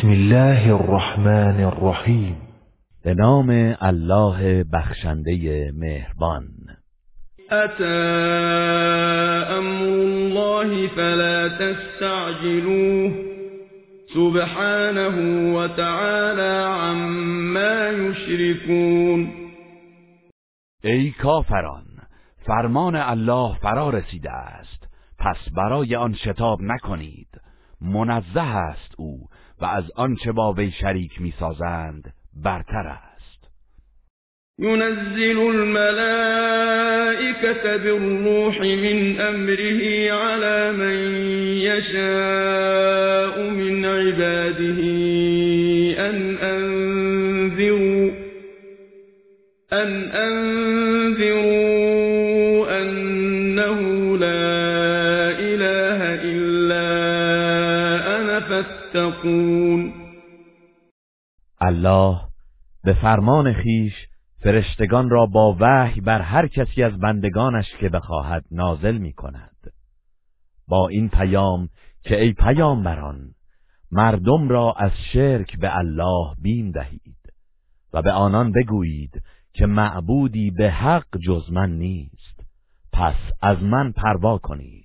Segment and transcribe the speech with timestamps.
[0.00, 2.36] بسم الله الرحمن الرحیم
[3.04, 6.44] به نام الله بخشنده مهربان
[7.52, 7.84] اتا
[9.56, 9.86] امر
[10.38, 13.12] الله فلا تستعجلوه
[14.14, 15.08] سبحانه
[15.54, 19.30] وتعالى عما یشركون
[20.84, 21.84] ای کافران
[22.46, 24.88] فرمان الله فرا رسیده است
[25.18, 27.28] پس برای آن شتاب نکنید
[27.80, 29.26] منزه است او
[29.60, 32.12] و از آنچه با وی شریک میسازند
[32.44, 33.10] برتر است
[34.58, 41.14] ينزل الملائكة بالروح من أمره على من
[41.60, 44.82] يشاء من عباده
[46.08, 48.10] ان أنذروا
[49.72, 51.59] ان أنذروا
[61.62, 62.20] الله
[62.84, 63.92] به فرمان خیش
[64.42, 69.72] فرشتگان را با وحی بر هر کسی از بندگانش که بخواهد نازل می کند.
[70.68, 71.68] با این پیام
[72.02, 73.34] که ای بران
[73.90, 77.32] مردم را از شرک به الله بیم دهید
[77.92, 82.44] و به آنان بگویید که معبودی به حق جز من نیست
[82.92, 84.79] پس از من پروا کنید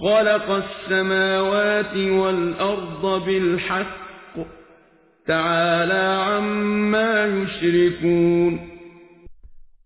[0.00, 4.46] خلق السماوات والأرض بالحق
[5.26, 8.60] تعالى عما يشركون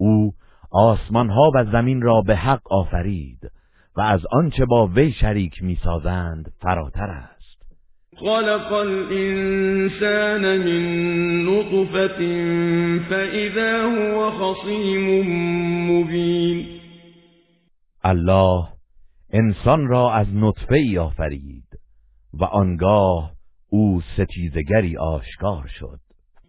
[0.01, 0.33] او
[0.95, 3.39] آسمانها و زمین را به حق آفرید
[3.97, 7.77] و از آنچه با وی شریک میسازند فراتر است
[8.17, 10.85] خلق الانسان من
[11.55, 12.09] نطفه
[13.09, 15.07] فاذا هو خصیم
[15.91, 16.67] مبین
[18.05, 18.74] الله
[19.35, 21.65] انسان را از نطفه ای آفرید
[22.41, 23.33] و آنگاه
[23.69, 25.99] او ستیزگری آشکار شد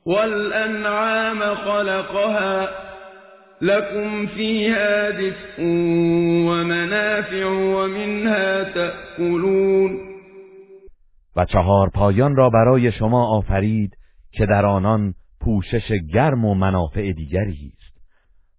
[0.05, 2.67] والانعام خلقها
[3.61, 5.63] لكم فيها دفء
[6.49, 9.97] ومنافع ومنها تأكلون
[11.35, 13.91] و چهار پایان را برای شما آفرید
[14.31, 18.03] که در آنان پوشش گرم و منافع دیگری است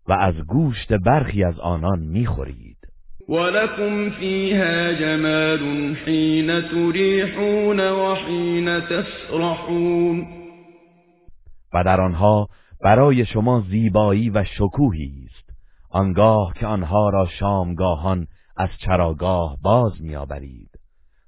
[0.09, 2.76] و از گوشت برخی از آنان میخورید
[3.29, 10.21] ولكم فِيهَا حین حِينَ تُرِيحُونَ وَحِينَ تسرحون
[11.75, 12.49] و در آنها
[12.83, 15.51] برای شما زیبایی و شکوهی است
[15.91, 18.27] آنگاه که آنها را شامگاهان
[18.57, 20.71] از چراگاه باز میآورید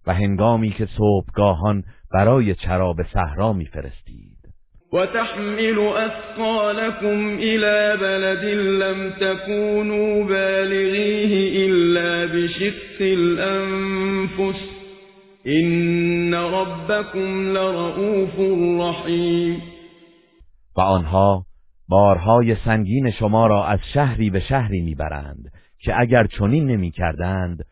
[0.06, 1.82] و هنگامی که صبحگاهان
[2.14, 4.37] برای چرا به صحرا میفرستید
[4.92, 8.44] وتحمل أثقالكم إلى بلد
[8.82, 14.60] لم تكونوا بالغيه إلا بشق الأنفس
[15.46, 18.34] إن ربكم لرؤوف
[18.86, 19.62] رحیم
[20.76, 21.44] و آنها
[21.90, 25.50] بارهای سنگین شما را از شهری به شهری میبرند
[25.82, 27.64] که اگر چنین نمیکردند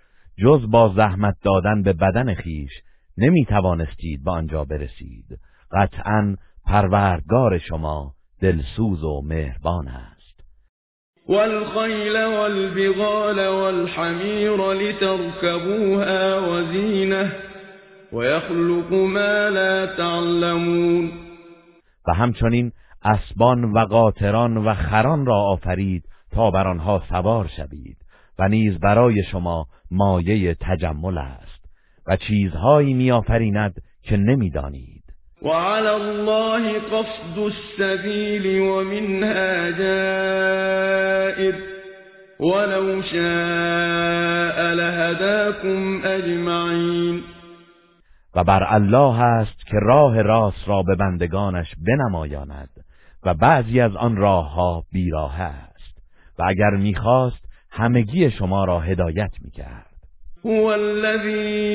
[0.42, 2.70] جز با زحمت دادن به بدن خیش
[3.18, 5.26] نمی توانستید به آنجا برسید
[5.72, 8.12] قطعاً پروردگار شما
[8.42, 10.44] دلسوز و مهربان است
[11.28, 17.32] والخیل والبغال والحمیر لتركبوها وزینه
[18.12, 21.10] ويخلق ما لا تعلمون
[22.08, 22.72] و همچنین
[23.02, 27.96] اسبان و قاطران و خران را آفرید تا بر آنها سوار شوید
[28.38, 31.64] و نیز برای شما مایه تجمل است
[32.06, 34.95] و چیزهایی میآفریند که نمیدانید
[35.42, 41.54] وعلى الله قصد السبيل ومنها جائر
[42.40, 47.22] ولو شاء لهداكم اجمعین
[48.34, 52.70] و بر الله است که راه راست را به بندگانش بنمایاند
[53.24, 56.02] و بعضی از آن راه ها بیراه است
[56.38, 59.85] و اگر میخواست همگی شما را هدایت میکرد
[60.46, 61.66] هُوَ الَّذِي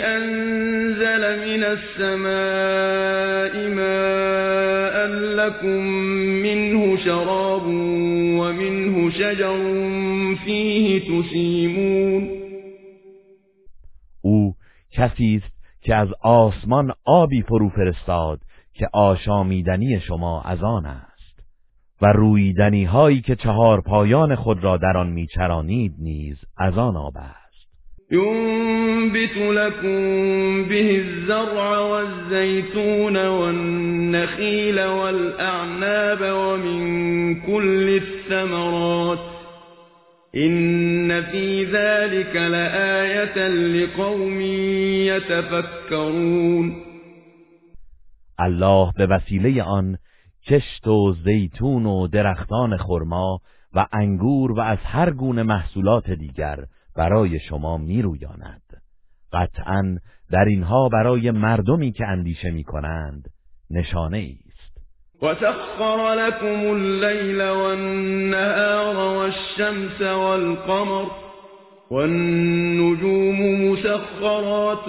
[0.00, 5.80] أَنزَلَ مِنَ السَّمَاءِ مَاءً ۖ لَّكُم
[6.46, 7.66] مِّنْهُ شَرَابٌ
[8.40, 9.58] وَمِنْهُ شَجَرٌ
[10.44, 12.28] فِيهِ تُسِيمُونَ
[14.24, 14.52] او
[14.92, 18.38] کسی است که از آسمان آبی فرو فرستاد
[18.74, 21.42] که آشامیدنی شما از آن است
[22.02, 27.12] و رویدنی هایی که چهار پایان خود را در آن میچرانید نیز از آن آب
[28.12, 29.98] ينبت لكم
[30.68, 36.80] به الزرع والزيتون والنخيل والأعناب ومن
[37.40, 39.18] كل الثمرات
[40.36, 44.40] إن في ذلك لآية لقوم
[45.10, 46.82] يتفكرون
[48.40, 49.96] الله به وسیله آن
[50.46, 53.38] کشت و زیتون و درختان خرما
[53.74, 56.58] و انگور و از هر گونه محصولات دیگر
[56.96, 58.62] برای شما میرویاند
[59.32, 59.96] قطعا
[60.32, 63.28] در اینها برای مردمی که اندیشه میکنند
[63.70, 64.78] نشانه ای است
[65.22, 71.04] وسخر لكم الليل والنهار والشمس والقمر
[71.90, 74.84] والنجوم مسخرات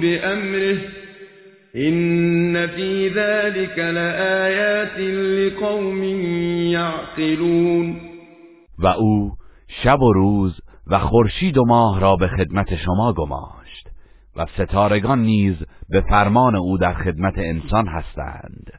[0.00, 0.78] بأمره
[1.74, 4.98] إن في ذلك لآيات
[5.38, 8.00] لقوم يعقلون
[8.78, 9.32] و او
[9.68, 10.60] شب و روز
[10.92, 13.88] و خورشید و ماه را به خدمت شما گماشت
[14.36, 15.54] و ستارگان نیز
[15.88, 18.72] به فرمان او در خدمت انسان هستند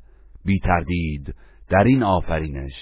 [0.46, 1.36] بی تردید
[1.70, 2.74] در این آفرینش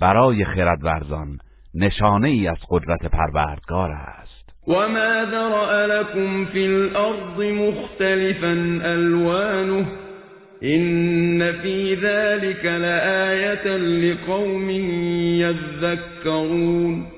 [0.00, 1.38] برای خردورزان
[1.74, 9.86] نشانه ای از قدرت پروردگار است وما ذرأ لكم فی الارض مختلفا الوانه
[10.60, 14.70] این فی ذلك لآية لقوم
[15.40, 17.13] یذکرون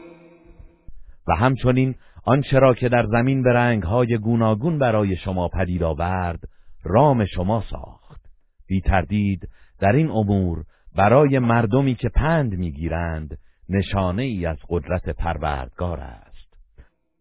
[1.28, 1.94] و همچنین
[2.26, 6.38] آنچه را که در زمین به رنگهای گوناگون برای شما پدید آورد
[6.84, 8.20] رام شما ساخت
[8.68, 9.48] بی تردید
[9.80, 10.64] در این امور
[10.96, 13.38] برای مردمی که پند میگیرند
[13.70, 16.36] نشانه ای از قدرت پروردگار است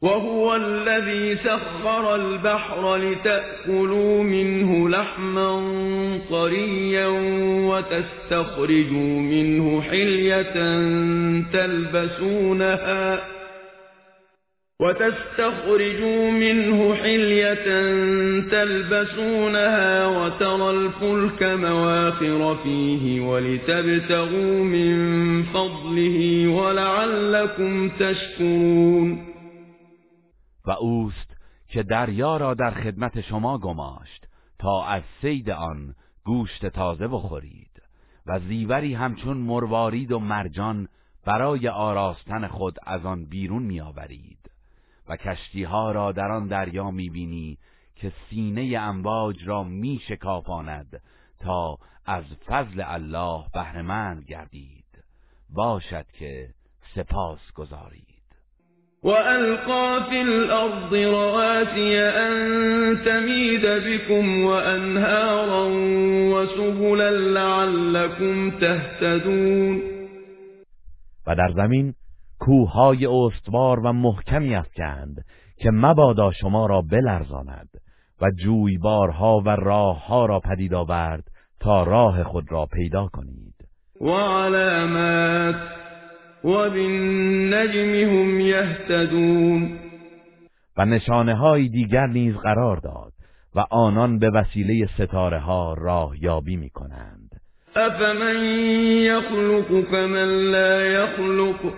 [0.02, 5.60] و هو الذی سخر البحر لتأكلوا منه لحما
[6.30, 10.90] طریا و منه حلیتا
[11.52, 13.18] تلبسونها
[14.80, 17.66] وتستخرجوا منه حلية
[18.42, 29.12] تلبسونها وترى الفلك مواخر فيه ولتبتغوا من فضله ولعلكم تشكرون
[30.68, 31.38] و اوست
[31.68, 34.26] که دریا را در خدمت شما گماشت
[34.60, 35.96] تا از سید آن
[36.26, 37.82] گوشت تازه بخورید
[38.28, 40.88] و زیوری همچون مروارید و مرجان
[41.26, 44.45] برای آراستن خود از آن بیرون آورید
[45.10, 45.16] و
[45.66, 47.58] ها را در آن دریا میبینی
[47.96, 49.66] که سینه امواج را
[50.10, 51.02] شکافاند
[51.44, 54.86] تا از فضل الله بهرهمند گردید
[55.50, 56.48] باشد که
[56.96, 58.06] سپاس گذارید
[59.04, 62.36] القا في الأرض رواسي أن
[63.06, 64.50] تميد بكم و
[66.38, 69.82] وسبلا لعلكم تهتدون
[71.28, 71.94] و در زمین
[72.46, 75.26] کوههای استوار و محکمی افکند
[75.60, 77.70] که مبادا شما را بلرزاند
[78.22, 81.24] و جویبارها و راهها را پدید آورد
[81.60, 83.56] تا راه خود را پیدا کنید
[84.02, 85.56] و علامات
[86.44, 89.80] و بالنجم هم یهتدون
[90.78, 93.14] و نشانه های دیگر نیز قرار داد
[93.56, 97.42] و آنان به وسیله ستاره ها راه یابی می کنند
[97.76, 98.44] افمن
[98.86, 101.74] یخلق فمن لا یخلق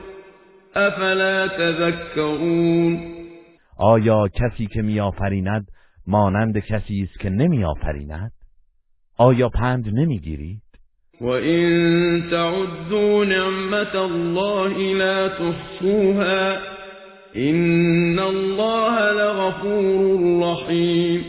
[0.78, 3.00] افلا تذکرون
[3.78, 5.68] آیا کسی که میآفریند
[6.08, 8.32] مانند کسی است که نمیآفریند
[9.18, 10.62] آیا پند نمیگیرید
[11.22, 16.56] و این تعدوا نعمت الله لا تحصوها
[17.34, 21.22] ان الله لغفور رحیم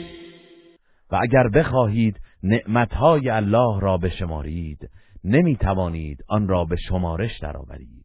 [1.12, 4.88] و اگر بخواهید نعمتهای الله را بشمارید
[5.24, 7.97] نمی توانید آن را به شمارش درآورید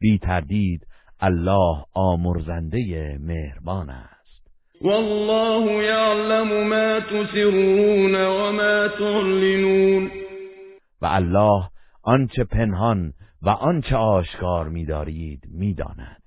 [0.00, 0.86] بی تردید
[1.20, 2.80] الله آمرزنده
[3.22, 4.50] مهربان است
[4.82, 10.10] والله یعلم ما تسرون و ما تعلنون
[11.02, 11.62] و الله
[12.04, 13.12] آنچه پنهان
[13.42, 16.22] و آنچه آشکار می‌دارید می‌داند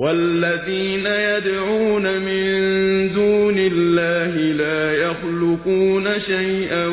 [0.00, 6.90] والذین يدعون من دون الله لا يخلقون شيئا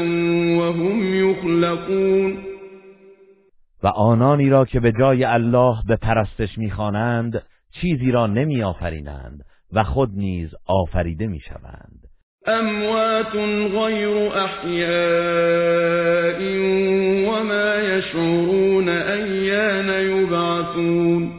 [0.61, 2.37] وهم يخلقون
[3.85, 7.43] و آنانی را که به جای الله به پرستش میخوانند
[7.81, 12.07] چیزی را نمیآفرینند و خود نیز آفریده شوند
[12.47, 13.35] اموات
[13.71, 14.89] غیر احیاء
[17.33, 21.31] و ما یشعرون ایان یبعثون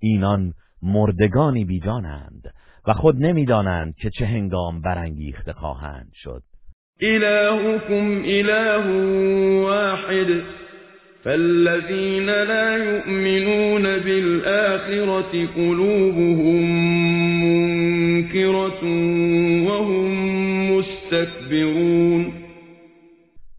[0.00, 2.54] اینان مردگانی بیجانند
[2.88, 6.42] و خود نمیدانند که چه هنگام برانگیخته خواهند شد
[7.00, 8.78] الهکم اله
[9.64, 10.26] واحد
[11.28, 16.62] فالذين لا يؤمنون بالآخرة قلوبهم
[17.44, 18.82] منكرة
[19.68, 20.12] وهم
[20.76, 22.32] مستكبرون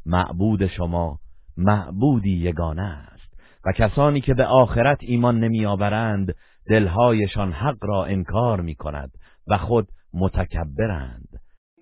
[0.05, 1.17] معبود شما
[1.57, 6.35] معبودی یگانه است و کسانی که به آخرت ایمان نمی نمیآورند
[6.69, 9.11] دلهایشان حق را انکار می کند
[9.49, 11.28] و خود متکبرند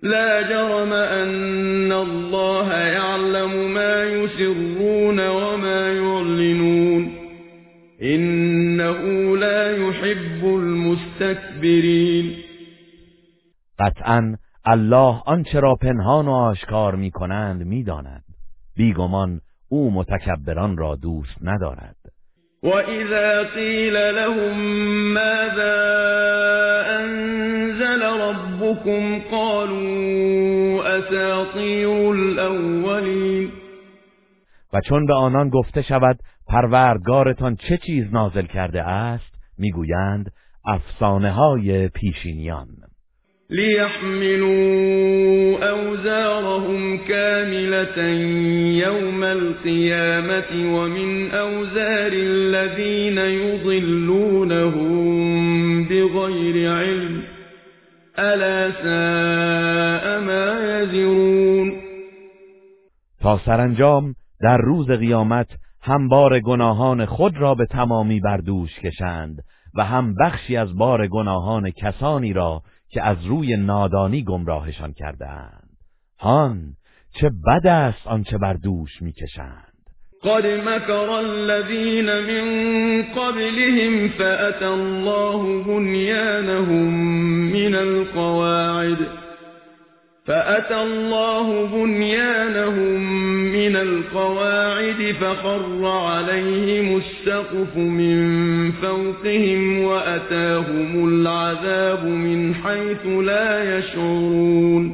[0.02, 7.12] لا جرم أن الله يعلم ما يسرون وما يعلنون
[8.02, 9.00] إنه
[9.36, 12.32] لا يحب المستكبرين
[13.80, 14.36] قطعا
[14.72, 17.84] الله آنچه را پنهان و آشکار می کنند می
[18.76, 21.96] بیگمان او متکبران را دوست ندارد
[22.62, 24.58] وَإِذَا قِيلَ لهم
[25.14, 25.76] ماذا
[27.00, 33.52] انزل ربكم قالوا أَسَاطِيرُ الْأَوَّلِينَ
[34.72, 40.26] و چون به آنان گفته شود پروردگارتان چه چیز نازل کرده است میگویند
[40.66, 42.68] افسانه های پیشینیان
[43.50, 44.48] ليحملوا
[45.70, 47.98] أوزارهم كاملة
[48.86, 55.08] يَوْمَ الْقِيَامَةِ ومن أوزار الذين يضلونهم
[55.84, 57.22] بغير علم
[58.18, 61.80] ألا ساء ما يزرون
[63.22, 65.46] تا سرانجام در روز قیامت
[65.82, 69.36] هم بار گناهان خود را به تمامی بردوش کشند
[69.78, 75.68] و هم بخشی از بار گناهان کسانی را که از روی نادانی گمراهشان کردند.
[76.18, 76.74] هان
[77.20, 79.64] چه بد است آنچه بر دوش میکشند
[80.24, 86.92] قد مكر الذين من قبلهم فأتى الله بنيانهم
[87.52, 88.98] من القواعد
[90.28, 93.00] فأتى الله بنيانهم
[93.52, 98.16] من القواعد فخر عليهم السقف من
[98.72, 104.92] فوقهم وأتاهم العذاب من حيث لا يشعرون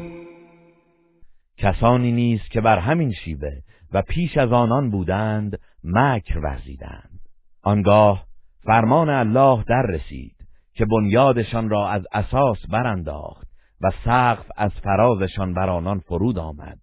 [1.58, 3.52] کسانی نیست که بر همین شیوه
[3.92, 7.20] و پیش از آنان بودند مکر ورزیدند
[7.62, 8.26] آنگاه
[8.64, 10.36] فرمان الله در رسید
[10.74, 13.43] که بنیادشان را از اساس برانداخت
[13.84, 16.78] و سقف از فرازشان بر آنان فرود آمد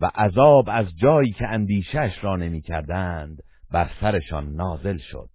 [0.00, 3.36] و عذاب از جایی که اندیشش را نمی کردند
[3.72, 5.28] بر سرشان نازل شد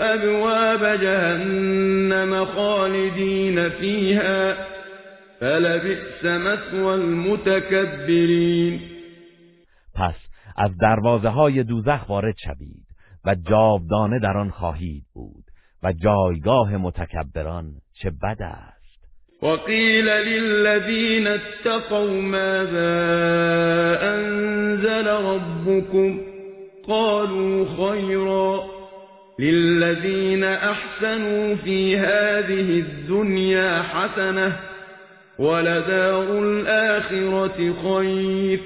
[0.00, 4.54] ابواب جهنم خالدین فیها
[5.40, 8.78] فلبئس مثوى
[9.94, 10.14] پس
[10.56, 12.86] از دروازه های دوزخ وارد شوید
[13.24, 15.44] و جاودانه در آن خواهید بود
[15.82, 18.78] و جایگاه متکبران چه بد است
[19.42, 22.96] وقیل للذین اتقوا ماذا
[24.14, 26.18] انزل ربكم
[26.86, 28.64] قالوا خيرا
[29.38, 34.52] للذین احسنوا في هذه الدنيا حسنه
[35.38, 38.60] ولدار الآخرة خیر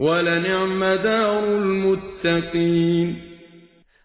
[0.00, 3.16] ولنعم دار المتقین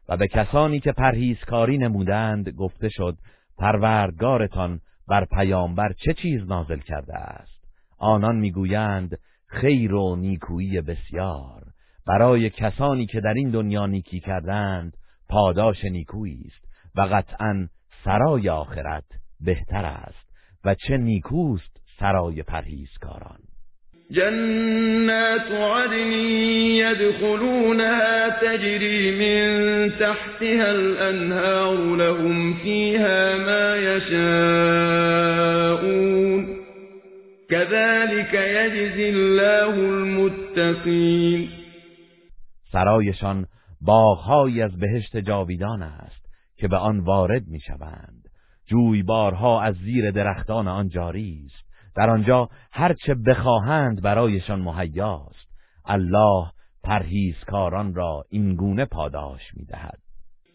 [0.09, 3.17] و به کسانی که پرهیزکاری نمودند گفته شد
[3.57, 7.57] پروردگارتان بر پیامبر چه چیز نازل کرده است
[7.99, 9.17] آنان میگویند
[9.47, 11.63] خیر و نیکویی بسیار
[12.07, 14.97] برای کسانی که در این دنیا نیکی کردند
[15.29, 17.67] پاداش نیکویی است و قطعا
[18.05, 19.05] سرای آخرت
[19.41, 20.27] بهتر است
[20.65, 23.39] و چه نیکوست سرای پرهیزکاران
[24.11, 26.11] جنات عدن
[26.81, 29.17] یدخلونها تجری من
[29.89, 36.57] تحتها الانهار لهم فیها ما يشاءون
[37.51, 41.49] كذلك یجزی الله المتقین
[42.71, 43.45] سرایشان
[43.81, 46.25] باغهایی از بهشت جاویدان است
[46.57, 48.23] که به آن وارد میشوند
[48.69, 51.66] جویبارها از زیر درختان آن جاری است
[51.97, 55.47] در آنجا هرچه بخواهند برایشان مهیاست
[55.85, 56.45] الله
[56.83, 60.07] پرهیزکاران را این گونه پاداش میدهد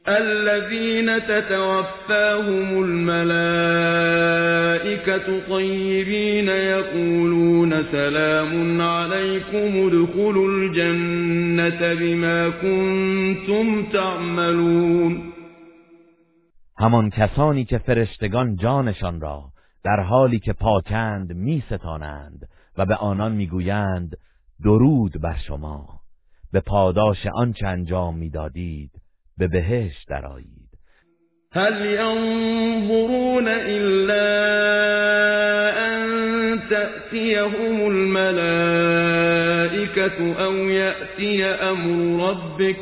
[0.06, 5.18] الذين تتوفاهم الملائكة
[5.48, 15.22] طيبين يقولون سلام عليكم ادخلوا الجنة بما كنتم تعملون
[16.78, 19.42] همان کسانی که فرشتگان جانشان را
[19.84, 22.48] در حالی که پاکند می ستانند
[22.78, 24.16] و به آنان میگویند
[24.64, 25.88] درود بر شما
[26.52, 28.90] به پاداش آنچه انجام میدادید
[29.38, 30.48] به بهش درایید
[31.54, 34.46] هل ینظرون الا
[35.74, 42.76] ان تأتیهم الملائکت او یأتی امر ربک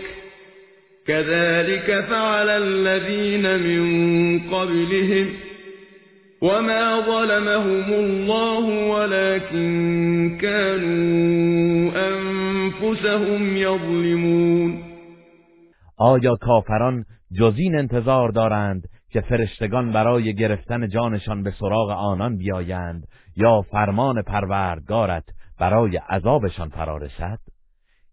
[1.07, 5.29] كذلك فعل الذين من قبلهم
[6.43, 14.79] وما ظلمهم الله ولكن كانوا انفسهم يظلمون
[15.97, 17.05] آیا کافران
[17.41, 23.07] جزین انتظار دارند که فرشتگان برای گرفتن جانشان به سراغ آنان بیایند
[23.37, 25.25] یا فرمان پروردگارت
[25.61, 27.39] برای عذابشان فرارسد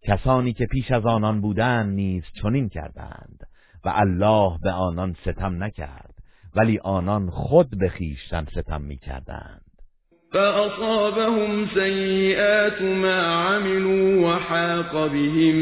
[0.07, 3.39] کسانی که پیش از آنان بودند نیز چنین کردند
[3.86, 6.16] و الله به آنان ستم نکرد
[6.57, 9.61] ولی آنان خود به خیشتن ستم می کردند
[10.31, 15.55] فأصابهم سیئات ما عملوا وحاق بهم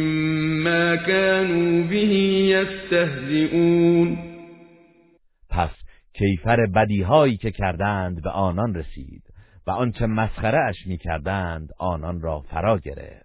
[0.64, 4.18] ما كانوا به یستهزئون
[5.50, 5.70] پس
[6.14, 9.24] کیفر بدیهایی که کردند به آنان رسید
[9.68, 13.25] و آنچه مسخره اش می کردند آنان را فرا گرفت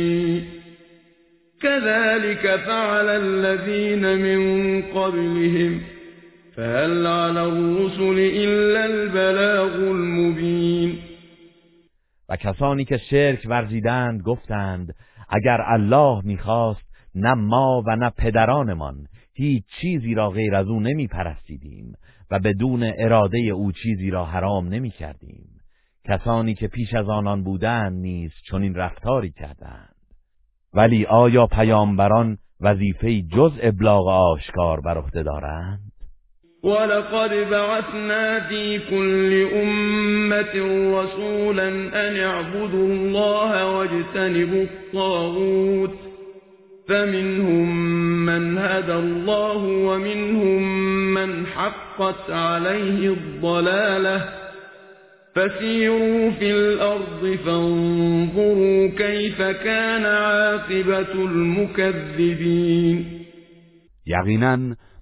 [1.63, 5.81] كذلك فعل الذين من قبلهم
[6.55, 10.97] فهل على الرسل إلا البلاغ المبين
[12.29, 14.95] و کسانی که شرک ورزیدند گفتند
[15.29, 16.81] اگر الله میخواست
[17.15, 18.95] نه ما و نه پدرانمان
[19.33, 21.09] هیچ چیزی را غیر از او نمی
[22.31, 25.45] و بدون اراده او چیزی را حرام نمی کردیم.
[26.07, 29.90] کسانی که پیش از آنان بودند نیز چنین رفتاری کردند
[30.73, 35.79] ولی آیا پیامبران وظیفه جز ابلاغ آشکار بر عهده دارند
[36.63, 40.53] ولقد بعثنا في كل أمة
[41.01, 41.67] رسولا
[42.07, 45.91] أن اعبدوا الله واجتنبوا الطاغوت
[46.87, 47.77] فمنهم
[48.25, 50.61] من هدى الله ومنهم
[51.13, 54.40] من حقت عليه الضلاله
[55.35, 63.05] فسيروا في الأرض فانظروا كيف كان عاقبة المكذبين
[64.07, 64.55] یقینا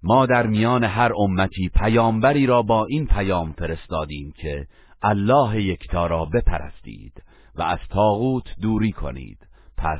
[0.03, 4.65] ما در میان هر امتی پیامبری را با این پیام فرستادیم که
[5.01, 7.23] الله یکتا را بپرستید
[7.55, 9.37] و از تاغوت دوری کنید
[9.77, 9.99] پس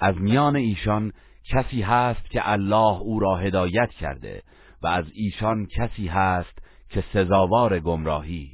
[0.00, 1.12] از میان ایشان
[1.52, 4.42] کسی هست که الله او را هدایت کرده
[4.82, 6.58] و از ایشان کسی هست
[6.90, 8.46] که سزاوار گمراهی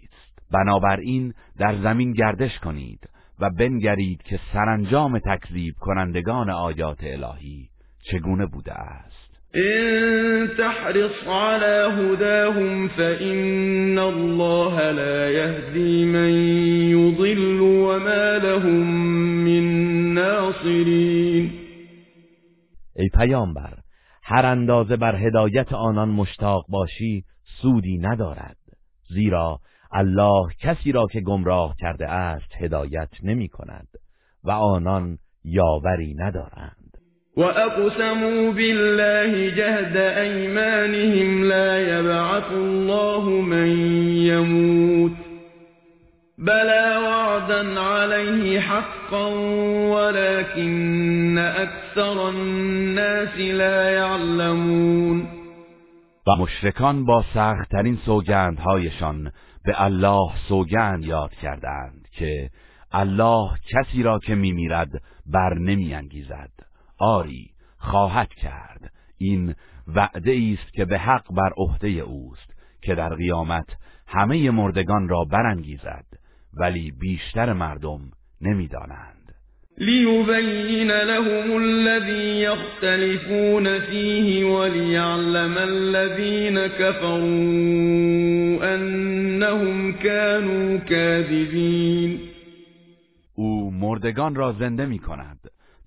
[0.52, 3.00] بنابراین در زمین گردش کنید
[3.40, 7.68] و بنگرید که سرانجام تکذیب کنندگان آیات الهی
[8.12, 9.16] چگونه بوده است
[9.54, 16.30] إن تحرص على هداهم فإن الله لا يهدي من
[16.98, 18.86] يضل وما لهم
[19.46, 21.50] من ناصرين
[22.96, 23.74] ای پیامبر
[24.22, 27.24] هر اندازه بر هدایت آنان مشتاق باشی
[27.62, 28.56] سودی ندارد
[29.14, 29.58] زیرا
[29.92, 33.88] الله کسی را که گمراه کرده است هدایت نمی کند
[34.44, 36.96] و آنان یاوری ندارند
[37.36, 43.66] و اقسموا بالله جهد ایمانهم لا یبعث الله من
[44.16, 45.12] یموت
[46.38, 49.30] بلا وعدا عليه حقا
[49.96, 55.26] ولكن اكثر الناس لا يعلمون
[56.28, 59.32] و مشرکان با سختترین سوگندهایشان
[59.66, 62.50] به الله سوگند یاد کردند که
[62.92, 64.90] الله کسی را که میمیرد
[65.26, 66.50] بر نمیانگیزد
[66.98, 69.54] آری خواهد کرد این
[69.88, 73.66] وعده است که به حق بر عهده اوست که در قیامت
[74.06, 76.06] همه مردگان را برانگیزد
[76.58, 78.00] ولی بیشتر مردم
[78.40, 79.15] نمیدانند
[79.78, 87.26] ليبين لهم الذي يختلفون فيه وليعلم الذين كفروا
[88.74, 92.20] أنهم كانوا كاذبين
[93.38, 95.38] او مردگان را زنده می کند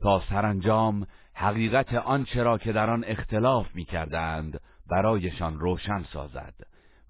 [0.01, 4.59] تا سرانجام حقیقت آنچه را که در آن اختلاف می کردند
[4.91, 6.53] برایشان روشن سازد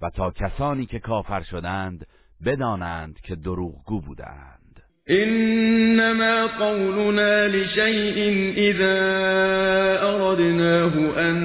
[0.02, 2.08] و تا کسانی که کافر شدند
[2.46, 4.59] بدانند که دروغگو بودند
[5.10, 8.18] انما قولنا لشيء
[8.58, 8.98] اذا
[10.10, 10.92] اردناه
[11.30, 11.36] ان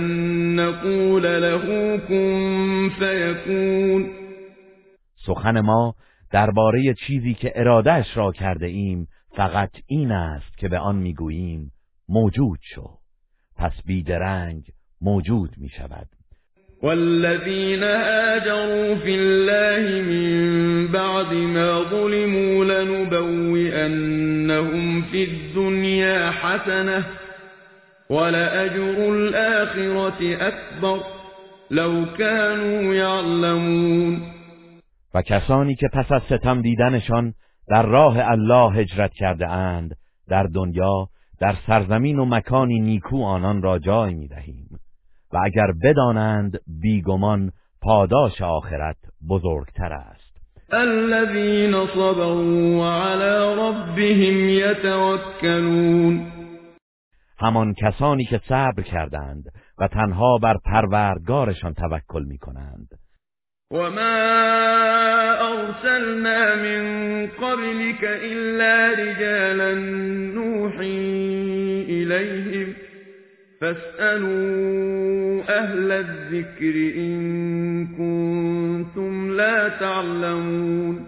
[0.60, 4.10] نقول له كن فيكون
[5.26, 5.92] سخن ما
[6.32, 11.70] درباره چیزی که ارادهش را کرده ایم فقط این است که به آن میگوییم
[12.08, 12.84] موجود شو
[13.56, 14.62] پس بیدرنگ
[15.00, 16.06] موجود می شود
[16.84, 27.04] والذين هاجروا في الله من بعد ما ظلموا لنبوئنهم في الدنيا حسنة
[28.10, 30.98] ولأجر الآخرة أكبر
[31.70, 34.20] لو كانوا يعلمون
[35.14, 37.32] و کسانی که پس از ستم دیدنشان
[37.68, 39.96] در راه الله هجرت کرده اند
[40.28, 41.08] در دنیا
[41.40, 44.63] در سرزمین و مکانی نیکو آنان را جای می دهیم.
[45.34, 47.50] و اگر بدانند بیگمان
[47.82, 48.96] پاداش آخرت
[49.30, 50.34] بزرگتر است
[50.72, 52.36] الذين صبروا
[52.80, 56.26] وعلى ربهم يتوكلون
[57.38, 59.44] همان کسانی که صبر کردند
[59.78, 62.88] و تنها بر پروردگارشان توکل می کنند
[63.74, 64.16] و ما
[65.50, 69.74] ارسلنا من قبلك الا رجالا
[70.34, 70.98] نوحی
[71.88, 72.63] الیهم
[73.72, 81.06] فاسألوا اهل الذكر إن كنتم لا تعلمون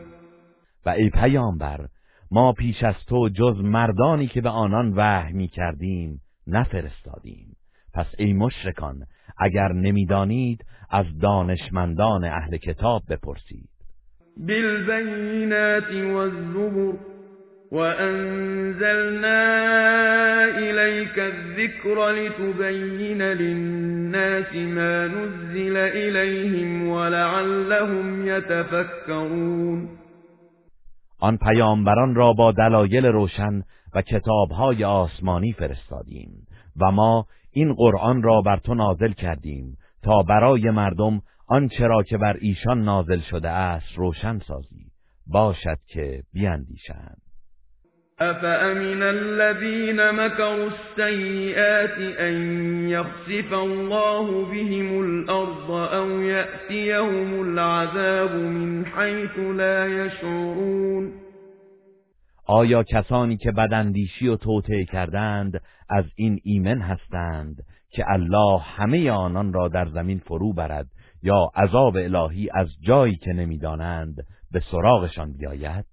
[0.87, 1.87] و ای پیامبر
[2.31, 7.57] ما پیش از تو جز مردانی که به آنان وحی کردیم نفرستادیم
[7.95, 9.03] پس ای مشرکان
[9.38, 13.69] اگر نمیدانید از دانشمندان اهل کتاب بپرسید
[14.37, 17.16] بالبینات والزبر
[17.73, 19.43] وَأَنزَلْنَا
[20.59, 29.89] إِلَيْكَ الذِّكْرَ لِتُبَيِّنَ للناس ما نزل إِلَيْهِمْ ولعلهم يَتَفَكَّرُونَ
[31.23, 33.63] آن پیامبران را با دلایل روشن
[33.95, 36.31] و کتابهای آسمانی فرستادیم
[36.83, 42.19] و ما این قرآن را بر تو نازل کردیم تا برای مردم آنچه را که
[42.19, 44.87] بر ایشان نازل شده است روشن سازی
[45.31, 47.23] باشد که بیاندیشند
[48.21, 52.35] أفأمن الذين مكروا السيئات أن
[52.89, 61.13] يخسف الله بهم الأرض او يأتيهم العذاب من حيث لا يشعرون
[62.49, 67.57] آیا کسانی که بداندیشی و توته کردند از این ایمن هستند
[67.91, 70.87] که الله همه آنان را در زمین فرو برد
[71.23, 74.17] یا عذاب الهی از جایی که نمیدانند
[74.53, 75.85] به سراغشان بیاید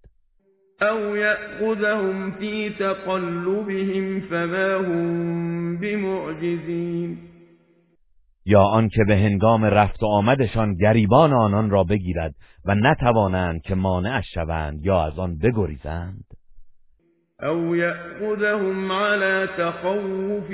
[0.82, 7.18] أَوْ يَأْخُذَهُمْ فِي تَقَلُّبِهِمْ فَمَا هُمْ بِمُعْجِزِينَ
[8.46, 12.34] یا آنکه به هنگام رفت و آمدشان گریبان آنان را بگیرد
[12.66, 16.24] و نتوانند که مانعش شوند یا از آن بگریزند
[17.44, 20.48] او یأخذهم على تخوف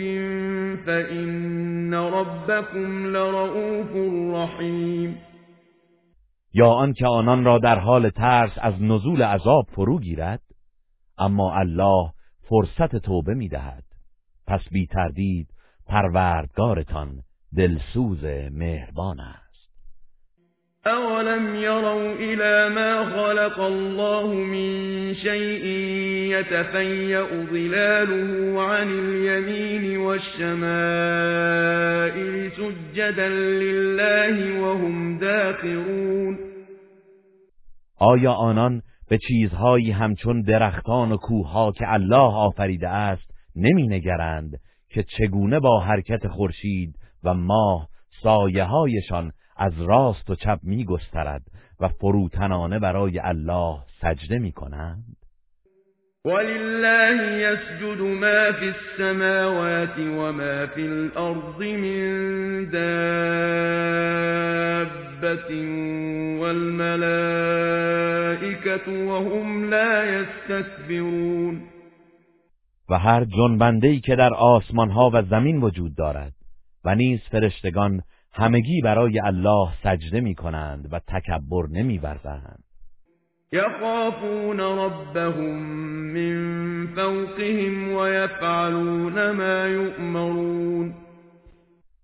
[0.85, 3.91] فإن ربكم لرؤوف
[4.35, 5.17] رحیم
[6.53, 10.41] یا آنکه آنان را در حال ترس از نزول عذاب فرو گیرد
[11.17, 12.09] اما الله
[12.49, 13.83] فرصت توبه می دهد
[14.47, 15.47] پس بی تردید
[15.87, 17.21] پروردگارتان
[17.57, 19.38] دلسوز مهربان است
[20.89, 24.71] أَوَلَمْ يَرَوْا إِلَى مَا خَلَقَ اللَّهُ مِنْ
[25.15, 25.65] شَيْءٍ
[26.35, 33.29] يَتَفَيَّأُ ظِلَالُهُ عَنِ الْيَمِينِ وَالشَّمَائِلِ سُجَّدًا
[33.63, 36.33] لِلَّهِ وَهُمْ دَاخِرُونَ
[38.01, 44.51] آیا آنان به چیزهایی همچون درختان و کوها که الله آفریده است نمی نگرند
[44.89, 47.89] که چگونه با حرکت خورشید و ماه
[48.23, 51.41] سایه هایشان از راست و چپ می گسترد
[51.79, 55.03] و فروتنانه برای الله سجده می کنند
[56.25, 63.19] ولله يسجد ما في السماوات وما في الأرض من دابة
[66.41, 71.61] والملائكة وهم لا يستكبرون
[72.91, 73.25] و هر
[73.83, 74.61] ای که در ها
[75.13, 76.33] و زمین وجود دارد
[76.85, 78.01] و نیز فرشتگان
[78.39, 82.63] همگی برای الله سجده می کنند و تکبر نمی برزند
[83.51, 85.61] یخافون ربهم
[86.13, 90.93] من فوقهم و یفعلون ما یؤمرون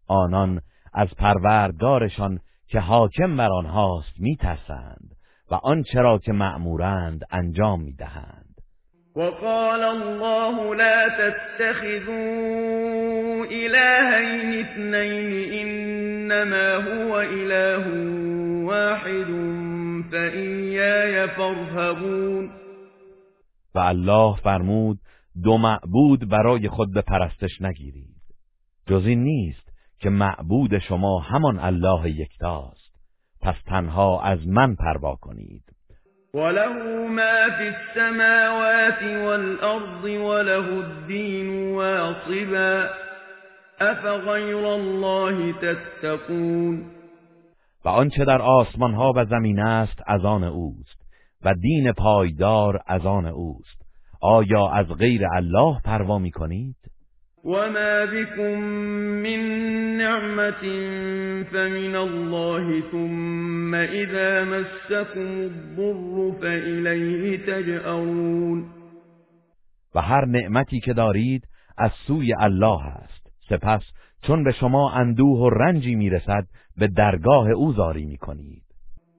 [0.08, 0.62] آنان
[0.94, 5.16] از پروردگارشان که حاکم بر آنهاست ترسند
[5.52, 8.45] و آنچه که معمورند انجام می دهند.
[9.18, 17.52] وقال الله لا تتخذوا إِلَٰهَيْنِ اثنين إنما هو هُوَ
[18.68, 19.64] واحد وَاحِدٌ
[21.36, 22.46] فارهبون
[23.76, 24.98] و الله فرمود
[25.44, 28.16] دو معبود برای خود به پرستش نگیرید
[28.88, 32.94] جز این نیست که معبود شما همان الله یکتاست
[33.42, 35.65] پس تنها از من پروا کنید
[36.36, 42.90] وله ما في السماوات والأرض وله الدين واصبا
[43.82, 46.86] افغیر الله تتقون
[47.86, 51.06] و آنچه در آسمان ها و زمین است از آن اوست
[51.46, 53.78] و دین پایدار از آن اوست
[54.22, 56.76] آیا از غیر الله پروا می کنید؟
[57.46, 58.60] وما بكم
[59.26, 59.40] من
[59.98, 60.64] نعمة
[61.44, 68.66] فمن الله ثم إذا مسكم الضر فإليه تجأرون
[69.96, 71.42] و هر نعمتی که دارید
[71.78, 73.82] از سوی الله است سپس
[74.28, 76.46] چون به شما اندوه و رنجی میرسد
[76.78, 78.65] به درگاه او زاری میکنید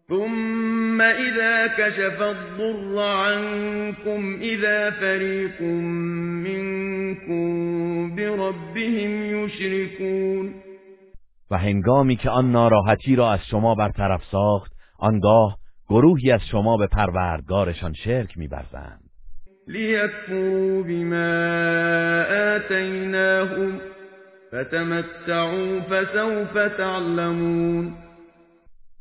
[0.08, 5.62] ثم اذا كشف الضر عنكم اذا فريق
[6.46, 7.46] منكم
[8.16, 9.10] بربهم
[9.44, 10.54] يُشْرِكُونَ
[11.50, 16.86] و هنگامی که آن ناراحتی را از شما برطرف ساخت آنگاه گروهی از شما به
[16.86, 19.00] پروردگارشان شرک می‌ورزند
[19.68, 21.42] لیکفروا بما
[22.56, 23.80] آتیناهم
[24.52, 27.94] فتمتعوا فسوف تعلمون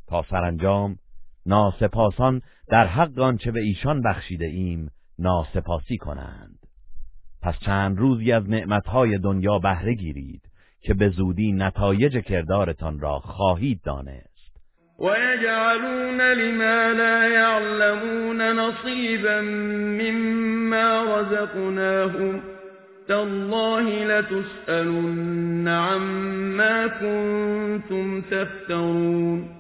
[0.07, 0.95] تا سرانجام
[1.45, 4.89] ناسپاسان در حق آنچه به ایشان بخشیده ایم
[5.19, 6.59] ناسپاسی کنند
[7.41, 10.41] پس چند روزی از نعمتهای دنیا بهره گیرید
[10.81, 14.35] که به زودی نتایج کردارتان را خواهید دانست
[14.99, 19.41] و یجعلون لما لا یعلمون نصیبا
[20.03, 22.41] مما رزقناهم
[23.07, 29.54] تالله لتسألون عما كنتم تفترون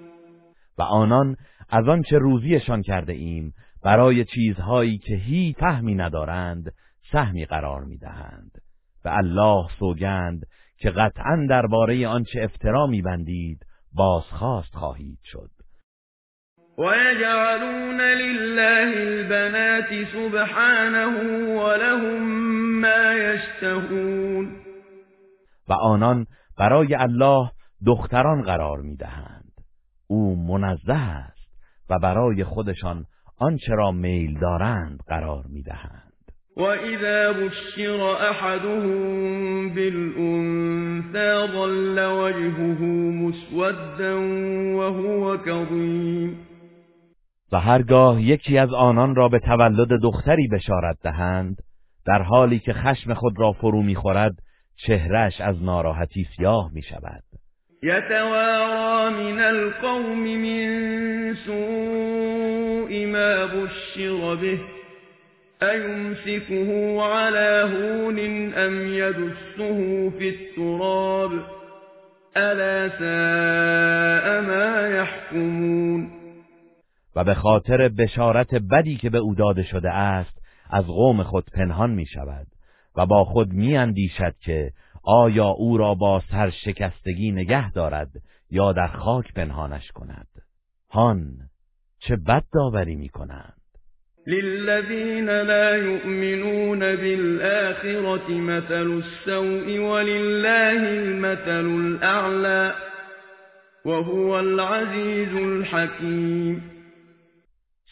[0.77, 1.35] و آنان
[1.69, 6.73] از آنچه روزیشان کرده ایم برای چیزهایی که هیچ فهمی ندارند
[7.11, 8.51] سهمی قرار میدهند
[9.05, 10.45] و الله سوگند
[10.77, 15.49] که قطعا درباره آنچه افترا بندید بازخواست خواهید شد
[16.77, 21.05] ويجعلون لله البنات سبحانه
[21.63, 24.55] ولهم ما یشتهون
[25.69, 26.25] و آنان
[26.57, 27.49] برای الله
[27.85, 29.34] دختران قرار میدهند
[30.07, 31.37] او منزه است
[31.89, 33.05] و برای خودشان
[33.39, 36.01] آنچه را میل دارند قرار میدهند
[36.57, 42.71] و اذا بشر احدهم بالانثى ظل وجهه
[43.21, 44.17] مسودا
[44.77, 46.35] وهو كظيم
[47.51, 51.61] و هرگاه یکی از آنان را به تولد دختری بشارت دهند
[52.05, 54.33] در حالی که خشم خود را فرو میخورد
[54.75, 57.23] چهرش از ناراحتی سیاه می شود
[57.85, 60.69] يتوارى من القوم من
[61.35, 64.59] سوء ما بشر به
[65.63, 68.19] أيمسكه على هون
[68.53, 71.31] أم يدسه في التراب
[72.37, 76.11] ألا ساء ما يحكمون
[77.17, 81.91] و به خاطر بشارت بدی که به او داده شده است از قوم خود پنهان
[81.91, 82.47] می شود
[82.97, 84.71] و با خود می اندیشد که
[85.07, 88.09] آیا او را با سر شکستگی نگه دارد
[88.49, 90.27] یا در خاک پنهانش کند
[90.89, 91.31] هان
[91.99, 93.61] چه بد داوری می کنند
[94.27, 102.73] للذین لا یؤمنون بالآخرة مثل السوء ولله المثل الاعلى
[103.85, 106.61] وهو العزیز الحکیم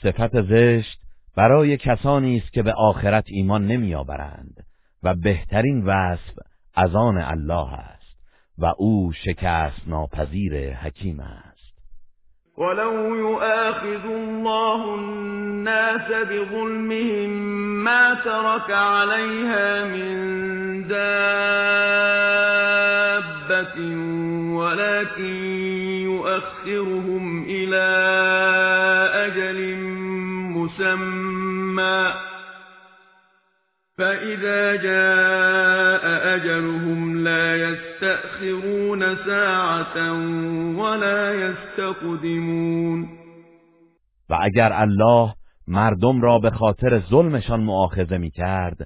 [0.04, 1.00] صفت زشت
[1.38, 4.66] برای کسانی است که به آخرت ایمان نمیآورند
[5.04, 6.38] و بهترین وصف
[6.76, 8.16] از آن الله است
[8.60, 11.74] و او شکست ناپذیر حکیم است
[12.58, 17.30] ولو يؤاخذ الله الناس بظلمهم
[17.84, 20.14] ما ترك عليها من
[20.88, 21.18] دابة
[24.58, 25.26] ولكن
[26.04, 27.86] يؤخرهم الى
[29.26, 29.76] أجل
[30.58, 32.14] مسمى
[33.98, 39.98] فإذا جاء اجلهم لا يَسْتَأْخِرُونَ سَاعَةً
[40.82, 43.02] ولا يستقدمون
[44.30, 45.34] و اگر الله
[45.68, 48.78] مردم را به خاطر ظلمشان معاخذه می کرد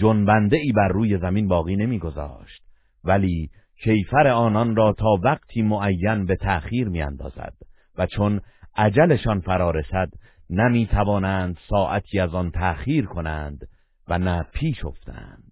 [0.00, 2.62] جنبنده ای بر روی زمین باقی نمی گذاشت
[3.04, 3.48] ولی
[3.84, 7.54] کیفر آنان را تا وقتی معین به تأخیر می اندازد
[7.98, 8.40] و چون
[8.76, 10.08] عجلشان فرارسد
[10.50, 13.66] نمی توانند ساعتی از آن تأخیر کنند
[14.08, 15.44] و نه پیش افتند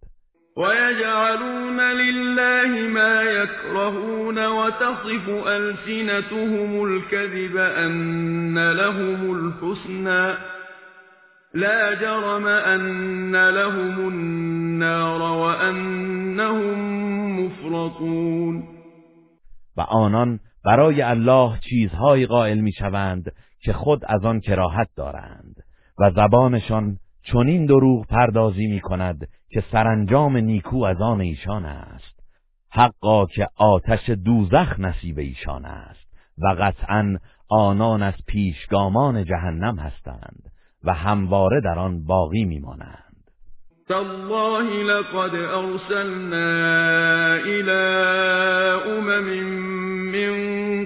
[0.56, 3.96] یجعلون لله ما و
[4.44, 10.36] وتصف ألسنتهم الكذب أن لهم الحسنى
[11.54, 16.76] لا جرم أن لهم النار وأنهم
[17.40, 18.62] مفرطون
[19.76, 23.32] و آنان برای الله چیزهایی قائل میشوند
[23.62, 25.54] که خود از آن کراهت دارند
[26.00, 32.20] و زبانشان چون این دروغ پردازی می کند که سرانجام نیکو از آن ایشان است
[32.70, 37.16] حقا که آتش دوزخ نصیب ایشان است و قطعا
[37.50, 40.42] آنان از پیشگامان جهنم هستند
[40.84, 43.09] و همواره در آن باقی میمانند
[43.90, 46.50] تالله لقد أرسلنا
[47.44, 47.80] الى
[48.98, 49.26] امم
[50.14, 50.30] من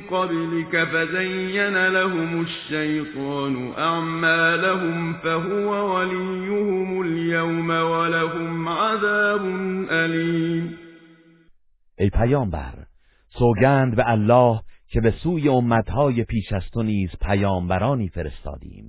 [0.00, 9.42] قبلك فزين لهم الشيطان اعمالهم فهو وليهم اليوم ولهم عذاب
[9.90, 10.78] اليم
[11.98, 12.74] ای پیامبر
[13.38, 18.84] سوگند به الله که به سوی امتهای پیش از تو نیز پیامبرانی فرستادیم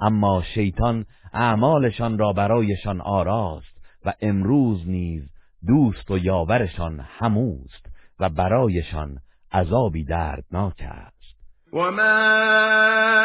[0.00, 5.22] اما شیطان اعمالشان را برایشان آراست و امروز نیز
[5.66, 7.86] دوست و یاورشان هموست
[8.20, 9.18] و برایشان
[9.52, 11.20] عذابی دردناک است
[11.72, 12.20] وما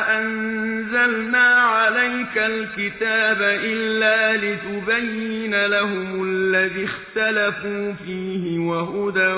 [0.07, 9.33] انزلنا عليك الكتاب الا لتبين لهم الذي اختلفوا فيه وهدى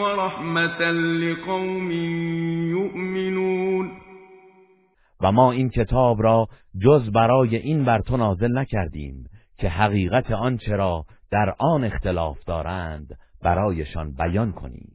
[0.00, 0.78] ورحمه
[1.20, 1.90] لقوم
[2.76, 3.90] يؤمنون
[5.22, 6.48] و ما این کتاب را
[6.84, 9.24] جز برای این بر تو نازل نکردیم
[9.58, 14.92] که حقیقت آن چرا در آن اختلاف دارند برایشان بیان کنیم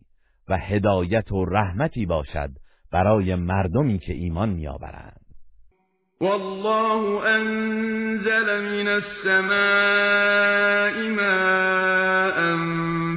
[0.49, 2.49] و هدایت و رحمتی باشد
[2.91, 5.21] برای مردمی که ایمان میآورند
[6.21, 9.57] والله انزل من السماء
[11.15, 12.55] ماء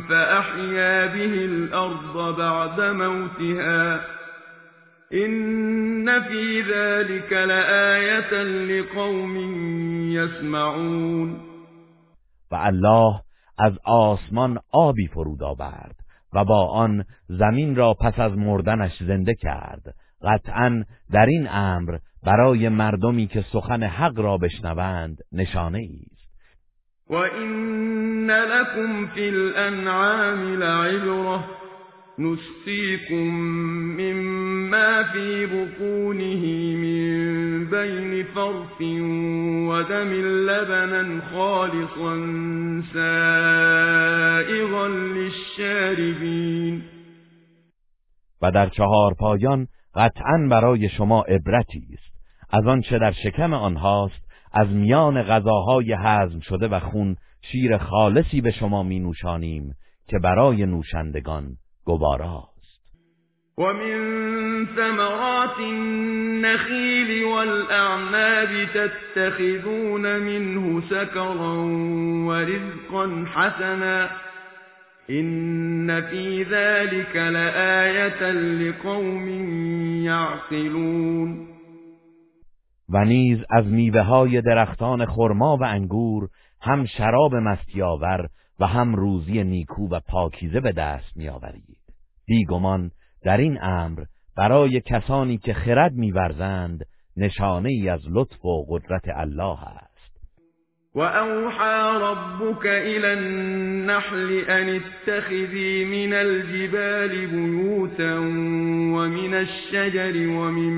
[0.09, 4.01] فاحیا به الارض بعد موتها
[5.15, 9.37] إِنَّ فِي ذَلِكَ لَآيَةً لِقَوْمٍ
[10.13, 11.41] يَسْمَعُونَ
[12.51, 13.15] و الله
[13.59, 15.97] از آسمان آبی فرود آورد
[16.33, 22.69] و با آن زمین را پس از مردنش زنده کرد قطعا در این امر برای
[22.69, 26.55] مردمی که سخن حق را بشنوند نشانه ای است
[27.11, 31.41] و این لکم فی الانعام لعبره
[32.19, 33.31] نسقيكم
[34.01, 36.43] مما في بطونه
[36.77, 37.11] من
[37.71, 38.81] بين فرث
[39.69, 40.11] ودم
[40.47, 42.15] لبنا خالصا
[42.93, 46.83] سائغا للشاربين
[48.43, 54.23] و در چهار پایان قطعا برای شما عبرتی است از آنچه در شکم آنهاست
[54.53, 57.17] از میان غذاهای هضم شده و خون
[57.53, 59.75] شیر خالصی به شما می نوشانیم
[60.09, 62.55] که برای نوشندگان گواراست
[63.59, 63.99] و من
[64.77, 71.19] ثمرات النخیل والاعناب تتخذون منه و
[72.29, 74.07] ورزقا حسنا
[75.09, 79.27] این فی ذلك لآیتا لقوم
[80.05, 81.47] یعقلون.
[82.89, 86.29] و نیز از میوه های درختان خرما و انگور
[86.61, 88.29] هم شراب مستیاور
[88.61, 91.74] و هم روزی نیکو و پاکیزه به دست میآورید
[92.27, 92.91] بیگمان
[93.25, 94.03] در این امر
[94.37, 99.95] برای کسانی که خرد میورزند نشانه ای از لطف و قدرت الله است
[100.95, 108.21] و اوحا ربک الى النحل ان اتخذی من الجبال بیوتا
[108.91, 110.75] من الشجر و من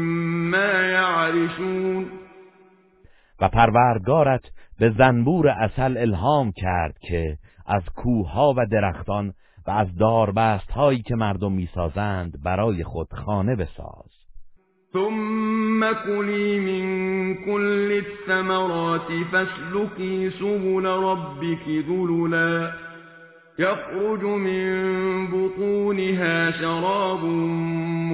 [0.50, 2.06] ما یعرشون
[3.40, 4.42] و پروردگارت
[4.78, 9.32] به زنبور اصل الهام کرد که از کوها و درختان
[9.66, 14.10] و از داربست هایی که مردم میسازند برای خود خانه بساز
[14.92, 22.70] ثم کلی من كل الثمرات فاسلكي سبل ربك ذللا
[23.58, 24.68] يخرج من
[25.26, 27.24] بطونها شراب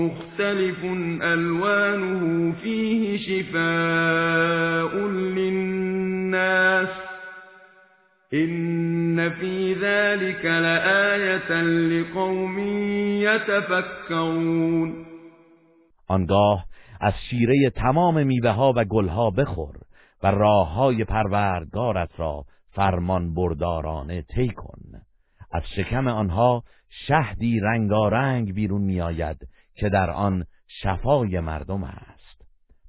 [0.00, 0.84] مختلف
[1.22, 6.88] ألوانه فيه شفاء للناس
[8.34, 11.62] ان في ذلك لَآيَةً
[11.92, 12.58] لقوم
[13.20, 15.06] يتفكرون
[16.10, 16.64] آنگاه
[17.00, 19.74] از شیره تمام میوهها و ها بخور
[20.22, 24.78] و راههای پروردگارت را فرمان بردارانه طی کن
[25.52, 26.62] از شکم آنها
[27.08, 29.38] شهدی رنگارنگ بیرون میآید
[29.74, 30.44] که در آن
[30.82, 32.42] شفای مردم است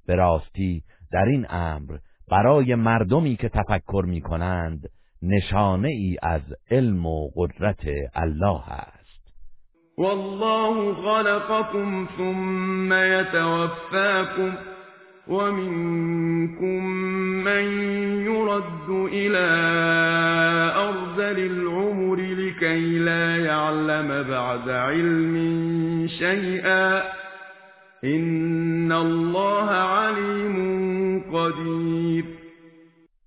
[0.06, 0.82] به راستی
[1.12, 1.96] در این امر
[2.30, 4.88] برای مردمی که تفکر می کنند
[5.28, 7.80] نشانه ای از علم و قدرت
[8.14, 9.34] الله است
[9.98, 14.56] والله خلقكم ثم يتوفاكم
[15.28, 16.84] ومنكم
[17.44, 17.64] من
[18.24, 19.46] يرد إلى
[20.80, 25.36] أرذل العمر لكي لا يعلم بعد علم
[26.06, 27.02] شيئا
[28.04, 32.24] إن الله عليم قدير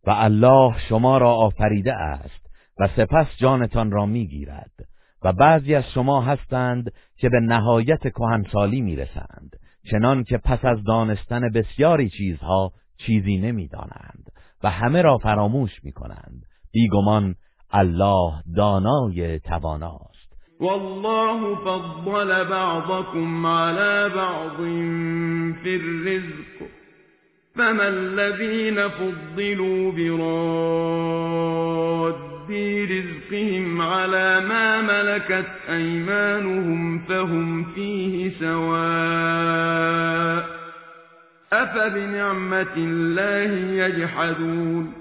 [0.08, 2.50] و الله شما را آفریده است
[2.80, 4.72] و سپس جانتان را میگیرد
[5.24, 9.56] و بعضی از شما هستند که به نهایت کهنسالی میرسند
[9.92, 12.72] چنان که پس از دانستن بسیاری چیزها
[13.06, 14.32] چیزی نمیدانند
[14.64, 16.44] و همه را فراموش میکنند
[16.74, 17.36] بیگمان
[17.72, 24.52] الله دانای تواناست والله فضل بعضكم على بعض
[25.64, 26.77] في الرزق
[27.58, 32.16] فما الذين فضلوا براد
[32.92, 40.46] رزقهم على ما ملكت أيمانهم فهم فيه سواء
[41.54, 43.56] أفبنعمة الله
[43.86, 44.94] يجحدون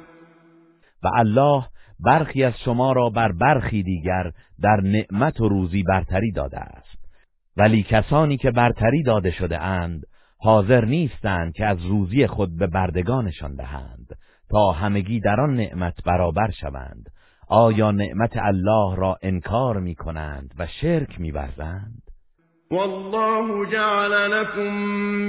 [1.04, 1.64] و الله
[2.00, 4.24] برخی از شما را بر برخی دیگر
[4.62, 6.96] در نعمت و روزی برتری داده است
[7.56, 10.02] ولی کسانی که برتری داده شده اند
[10.46, 14.16] حاضر نیستند که از روزی خود به بردگانشان دهند
[14.50, 17.08] تا همگی در آن نعمت برابر شوند
[17.48, 22.02] آیا نعمت الله را انکار می کنند و شرک می برزند؟
[22.70, 24.72] والله جعل لكم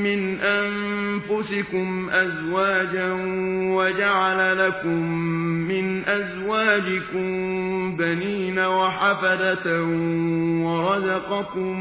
[0.04, 3.16] من انفسكم ازواجا
[3.78, 4.98] وجعل لكم
[5.70, 7.28] من ازواجكم
[7.98, 9.84] بنين وحفدة
[10.68, 11.78] ورزقكم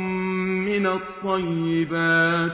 [0.67, 2.53] من الطيبات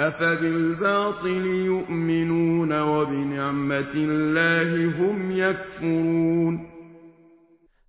[0.00, 6.60] افبالباطل يؤمنون وبنعمة الله هم يكفرون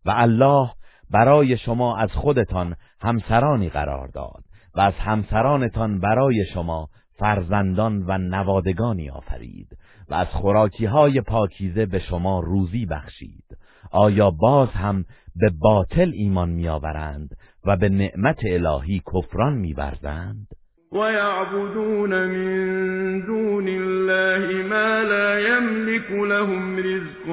[0.06, 0.70] و الله
[1.12, 4.44] برای شما از خودتان همسرانی قرار داد
[4.76, 6.88] و از همسرانتان برای شما
[7.20, 9.78] فرزندان و نوادگانی آفرید
[10.10, 13.58] و از خوراکی های پاکیزه به شما روزی بخشید
[13.92, 15.06] آیا باز هم
[15.36, 17.30] به باطل ایمان آورند
[17.66, 20.48] و به نعمت الهی کفران میورزند
[20.92, 27.30] ويعبدون من دون الله ما لا يملك لهم رزق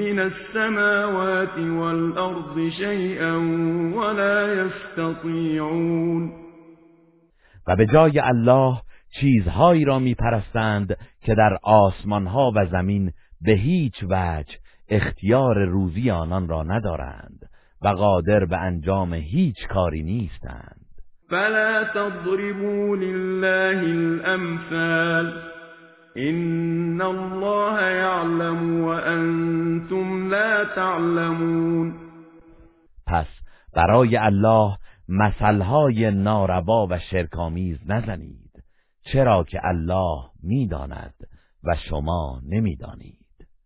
[0.00, 3.36] من السماوات والأرض شيئا
[3.94, 6.32] ولا يستطيعون
[7.68, 8.80] و به جای الله
[9.20, 14.54] چیزهایی را میپرستند که در آسمانها و زمین به هیچ وجه
[14.88, 17.48] اختیار روزی آنان را ندارند
[17.82, 20.79] و قادر به انجام هیچ کاری نیستند
[21.30, 25.42] فلا تضربوا لله الأمثال
[26.16, 31.94] إن الله يعلم وأنتم لا تعلمون
[33.06, 33.26] پس
[33.76, 34.76] برای الله
[35.08, 38.62] مثلهای ناروا و شرکامیز نزنید
[39.12, 41.14] چرا که الله میداند
[41.64, 43.19] و شما نمیدانید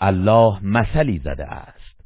[0.00, 2.04] الله مثلی زده است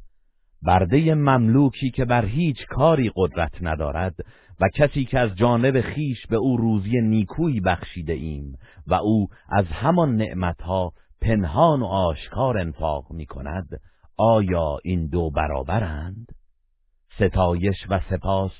[0.61, 4.15] برده مملوکی که بر هیچ کاری قدرت ندارد
[4.61, 9.65] و کسی که از جانب خیش به او روزی نیکویی بخشیده ایم و او از
[9.65, 13.79] همان نعمتها پنهان و آشکار انفاق می کند
[14.17, 16.25] آیا این دو برابرند؟
[17.15, 18.51] ستایش و سپاس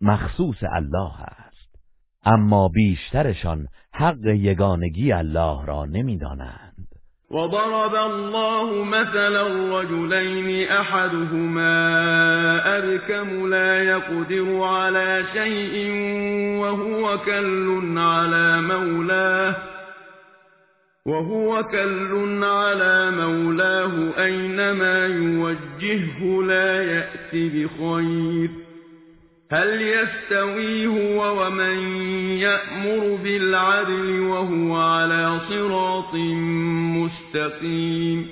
[0.00, 1.78] مخصوص الله است
[2.24, 6.85] اما بیشترشان حق یگانگی الله را نمیدانند
[7.30, 11.68] وضرب الله مثلا رجلين أحدهما
[12.78, 15.86] أركم لا يقدر على شيء
[16.58, 19.54] وهو كل على مولاه
[21.06, 23.92] وهو كل على مولاه
[24.24, 28.65] أينما يوجهه لا يأتي بخير
[29.50, 31.76] هل يستوي هو ومن
[32.38, 36.14] يأمر بالعدل وهو على صراط
[37.34, 38.28] مستقیم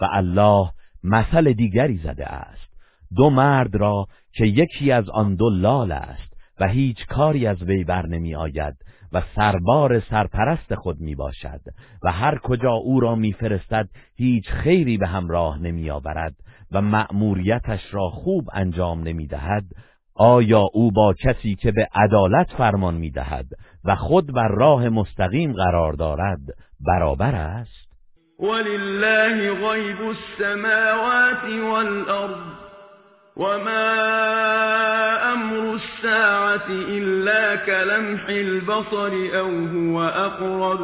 [0.00, 0.70] و الله
[1.04, 2.70] مثل دیگری زده است
[3.16, 7.84] دو مرد را که یکی از آن دو لال است و هیچ کاری از وی
[7.84, 8.74] بر نمی آید
[9.12, 11.60] و سربار سرپرست خود می باشد
[12.04, 16.34] و هر کجا او را فرستد هیچ خیری به همراه نمی آورد
[16.72, 19.64] و مأموریتش را خوب انجام نمی دهد
[20.24, 23.46] آیا او با کسی که به عدالت فرمان دهد
[23.84, 26.38] و خود بر راه مستقیم قرار دارد
[26.86, 27.88] برابر است
[28.40, 32.36] ولله غیب السماوات والارض
[33.36, 33.90] وما
[35.32, 40.80] امر الساعت الا كلمح البصر او هو اقرب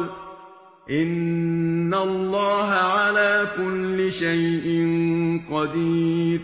[0.89, 4.63] ان الله على كل شيء
[5.51, 6.41] قدیر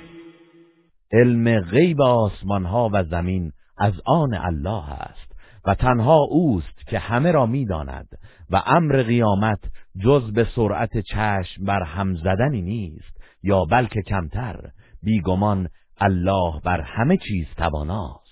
[1.11, 5.35] علم غیب آسمان و زمین از آن الله است
[5.65, 8.07] و تنها اوست که همه را میداند
[8.49, 9.59] و امر قیامت
[10.03, 14.59] جز به سرعت چشم بر هم زدنی نیست یا بلکه کمتر
[15.03, 18.24] بیگمان الله بر همه چیز تواناست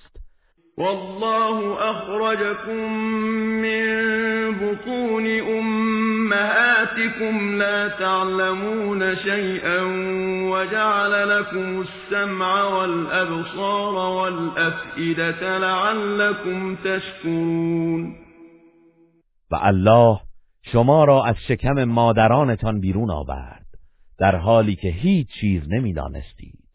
[0.77, 2.85] والله اخرجكم
[3.63, 3.85] من
[4.51, 5.25] بطون
[5.57, 9.81] امهاتكم لا تعلمون شيئا
[10.51, 18.15] وجعل لكم السمع والابصار والأفئدة لعلكم تشكرون
[19.51, 20.19] و الله
[20.71, 23.65] شما را از شکم مادرانتان بیرون آورد
[24.19, 26.65] در حالی که هیچ چیز نمیدانستید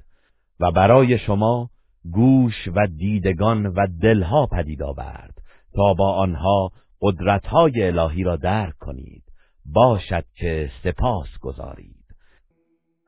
[0.61, 1.71] و برای شما
[2.15, 5.35] گوش و دیدگان و دلها پدید آورد
[5.77, 6.71] تا با آنها
[7.03, 9.23] قدرتهای الهی را درک کنید
[9.75, 11.99] باشد که سپاس گذارید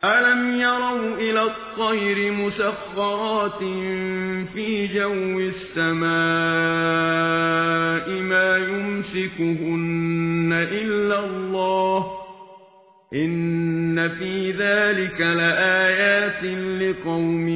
[0.02, 3.58] الم یرو الی الطیر مسخرات
[4.54, 5.10] فی جو
[5.80, 6.06] السماء
[8.22, 12.19] ما یمسکهن الا الله
[13.12, 13.98] إِنَّ
[14.58, 15.20] ذَلِكَ
[16.80, 17.46] لقوم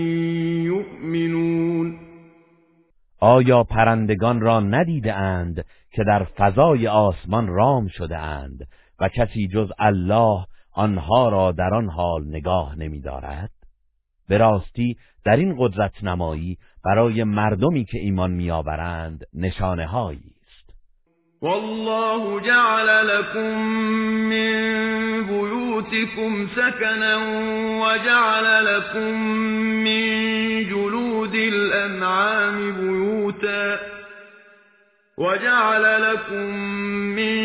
[3.21, 8.67] آیا پرندگان را ندیده اند که در فضای آسمان رام شده اند
[9.01, 13.51] و کسی جز الله آنها را در آن حال نگاه نمی دارد؟
[14.29, 20.34] به راستی در این قدرت نمایی برای مردمی که ایمان می آورند نشانه هایی
[21.45, 23.59] والله جعل لكم
[24.29, 24.51] من
[25.27, 27.17] بيوتكم سكنا
[27.81, 29.11] وجعل لكم
[29.59, 30.25] من
[30.69, 33.94] جلود الأنعام بيوتا
[35.19, 36.55] وَجَعَلَ لَكُم
[37.15, 37.37] مِّن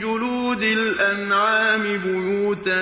[0.00, 2.80] جُلُودِ الْأَنْعَامِ بُيُوتًا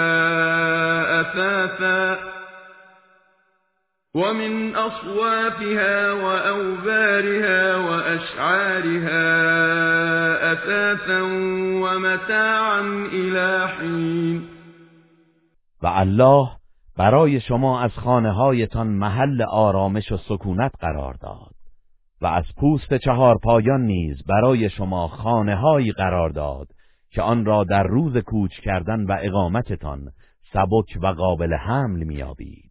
[1.21, 2.36] أَثَاثًا
[4.17, 9.27] ومن أصواتها وأوبارها وأشعارها
[10.53, 11.21] أثاثا
[11.85, 12.81] ومتاعا
[13.13, 14.43] إلى حين
[15.83, 16.49] و الله
[16.99, 21.55] برای شما از خانه هایتان محل آرامش و سکونت قرار داد
[22.23, 26.67] و از پوست چهار پایان نیز برای شما خانه هایی قرار داد
[27.13, 30.01] که آن را در روز کوچ کردن و اقامتتان
[30.53, 32.66] سبک و قابل حمل میابید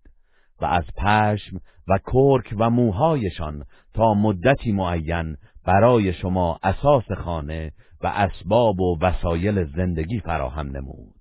[0.62, 1.56] و از پشم
[1.88, 3.64] و کرک و موهایشان
[3.96, 5.38] تا مدتی معین
[5.68, 7.72] برای شما اساس خانه
[8.04, 11.16] و اسباب و وسایل زندگی فراهم نمود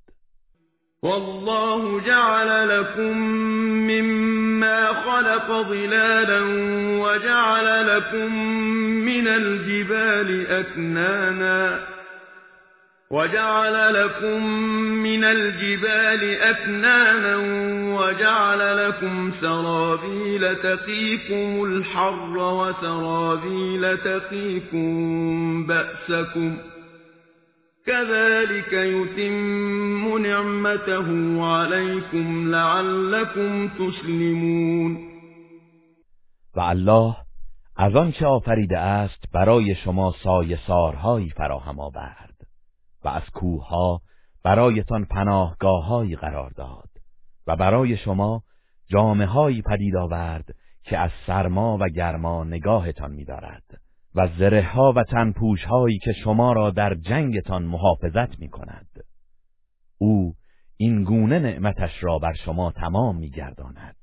[1.02, 3.14] والله جعل لكم
[3.90, 6.42] مما خلق ظلالا
[7.04, 8.34] وجعل لكم
[9.04, 11.93] من الجبال أكنانا
[13.14, 14.38] وَجَعَلَ لَكُم
[15.08, 17.36] مِّنَ الْجِبَالِ أَكْنَانًا
[17.98, 24.86] وَجَعَلَ لَكُمْ سَرَابِيلَ تَقِيكُمُ الْحَرَّ وَسَرَابِيلَ تَقِيكُم
[25.66, 26.60] بَأْسَكُمْ ۚ
[27.86, 31.06] كَذَٰلِكَ يُتِمُّ نِعْمَتَهُ
[31.54, 34.96] عَلَيْكُمْ لَعَلَّكُمْ تُسْلِمُونَ
[36.56, 37.14] و الله
[37.76, 38.26] از آنچه
[38.76, 42.23] است برای شما سایه سارهایی فراهم آورد
[43.04, 44.00] و از کوهها
[44.44, 46.88] برایتان پناهگاههایی قرار داد
[47.46, 48.42] و برای شما
[48.88, 50.44] جامعه پدید آورد
[50.82, 53.62] که از سرما و گرما نگاهتان می‌دارد
[54.14, 58.88] و زره ها و تنپوش هایی که شما را در جنگتان محافظت می کند.
[59.98, 60.34] او
[60.76, 63.96] این گونه نعمتش را بر شما تمام می گرداند.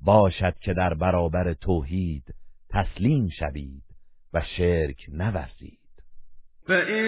[0.00, 2.34] باشد که در برابر توحید
[2.70, 3.84] تسلیم شوید
[4.32, 5.83] و شرک نورزید.
[6.68, 7.04] فَإِن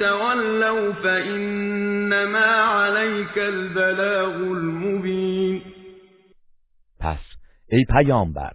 [0.00, 5.62] تَوَلَّوْا فَإِنَّمَا عَلَيْكَ الْبَلَاغُ الْمُبِينُ
[7.00, 7.18] پس
[7.68, 8.52] ای پیامبر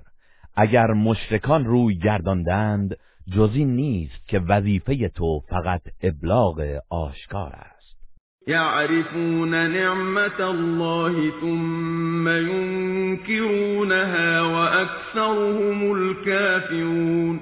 [0.55, 2.95] اگر مشرکان روی گرداندند
[3.35, 14.49] جز این نیست که وظیفه تو فقط ابلاغ آشکار است یعرفون نعمت الله ثم ينكرونها
[14.51, 17.39] واكثرهم الكافرون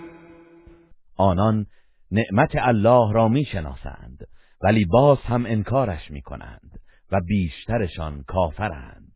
[1.18, 1.66] آنان
[2.12, 4.28] نعمت الله را میشناسند
[4.64, 6.80] ولی باز هم انکارش میکنند
[7.12, 9.08] و بیشترشان کافرند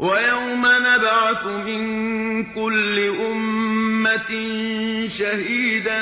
[0.00, 4.28] و یوم نبعث من كل امت
[5.18, 6.00] شهیدا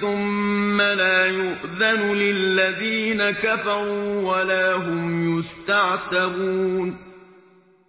[0.00, 6.94] ثم لا یؤذن للذین كفروا ولا هم یستعتبون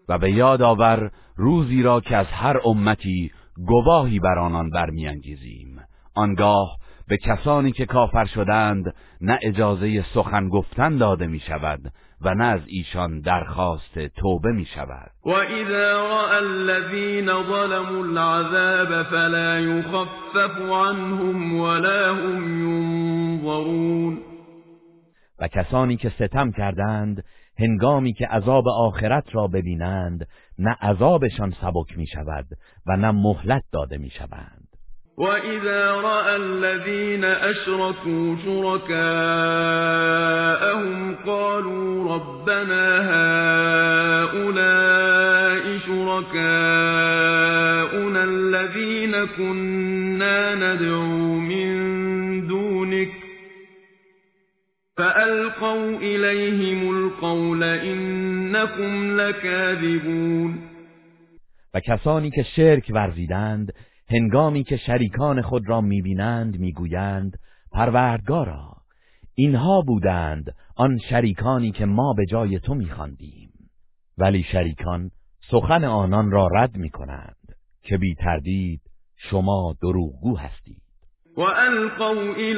[0.09, 3.31] و به یاد آور روزی را که از هر امتی
[3.67, 5.81] گواهی بر آنان برمیانگیزیم
[6.15, 6.77] آنگاه
[7.07, 11.79] به کسانی که کافر شدند نه اجازه سخن گفتن داده می شود
[12.21, 19.59] و نه از ایشان درخواست توبه می شود و اذا را الذین ظلموا العذاب فلا
[19.59, 24.17] یخفف عنهم ولا هم ينظرون
[25.39, 27.23] و کسانی که ستم کردند
[27.59, 30.27] هنگامی که عذاب آخرت را ببینند
[30.59, 32.45] نه عذابشان سبک می شود
[32.87, 34.56] و نه مهلت داده می شود
[35.17, 42.89] وَإِذَا رَأَى الَّذِينَ أَشْرَكُوا شُرَكَاءَهُمْ قَالُوا رَبَّنَا
[44.23, 51.69] هَؤُلَاءِ شُرَكَاؤُنَا الَّذِينَ كُنَّا نَدْعُو مِن
[52.47, 53.11] دُونِكَ
[54.97, 60.61] فَأَلْقَوْا إِلَيْهِمُ الْقَوْلَ إِنَّكُمْ لَكَاذِبُونَ
[61.73, 62.43] و کسانی که
[64.09, 67.37] هنگامی که شریکان خود را میبینند میگویند
[67.71, 68.73] پروردگارا
[69.33, 73.49] اینها بودند آن شریکانی که ما به جای تو میخواندیم
[74.17, 75.11] ولی شریکان
[75.51, 77.35] سخن آنان را رد میکنند
[77.81, 78.81] که بی تردید
[79.29, 80.81] شما دروغگو هستید
[81.37, 82.01] و ان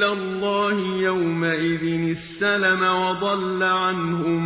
[0.02, 2.82] الله یومئذ السلم
[3.22, 3.26] و
[3.64, 4.40] عنهم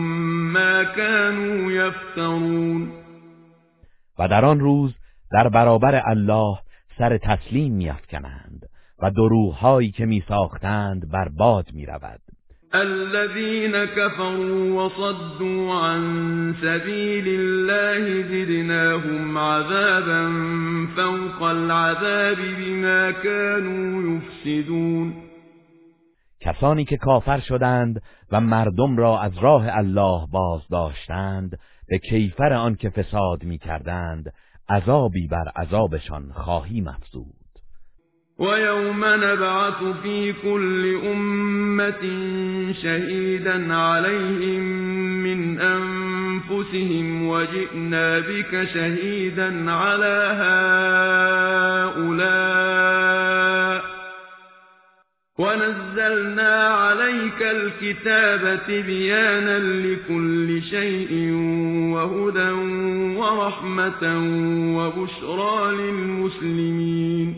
[0.53, 2.91] ما كانوا یفترون
[4.19, 4.93] و در آن روز
[5.33, 6.57] در برابر الله
[6.99, 8.66] سر تسلیم افکنند
[9.03, 12.20] و دروغهایی که میساختند بر باد رود
[12.72, 16.05] الذين كفروا وصدوا عن
[16.62, 20.30] سبيل الله زدناهم عذابا
[20.97, 25.14] فوق العذاب بما كانوا يفسدون
[26.40, 32.74] کسانی که کافر شدند و مردم را از راه الله باز داشتند به کیفر آن
[32.74, 33.59] که فساد می
[34.71, 36.23] عذابی بر عذابشان
[36.75, 37.45] مفزود
[38.39, 42.01] و یوم نبعث فی كل امت
[42.83, 43.53] شهیدا
[43.93, 44.61] عليهم
[45.25, 50.29] من أنفسهم وجئنا بك شهیدا على
[51.97, 52.15] هؤلاء
[55.39, 61.32] وَنَزَّلْنَا عَلَيْكَ الْكِتَابَ بَيَانًا لِّكُلِّ شَيْءٍ
[61.95, 62.51] وَهُدًى
[63.18, 64.03] وَرَحْمَةً
[64.78, 67.37] وَبُشْرَىٰ لِلْمُسْلِمِينَ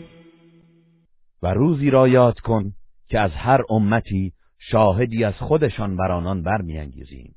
[1.43, 2.73] و روزی را یاد کن
[3.07, 7.35] که از هر امتی شاهدی از خودشان بر آنان برمیانگیزیم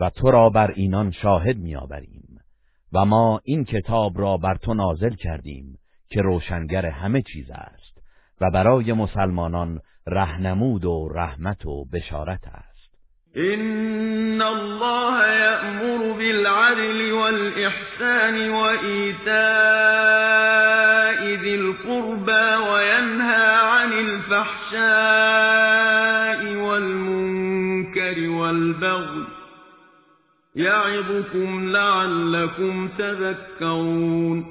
[0.00, 2.38] و تو را بر اینان شاهد میآوریم
[2.92, 5.78] و ما این کتاب را بر تو نازل کردیم
[6.10, 7.81] که روشنگر همه چیز است
[8.42, 12.72] و برای مسلمانان رهنمود و رحمت و بشارت است
[13.34, 19.32] این الله یأمر بالعدل والإحسان وإيتاء
[21.42, 29.26] ذی القربى وینهى عن الفحشاء والمنكر والبغي
[30.54, 34.44] یعظكم لعلكم تذكرون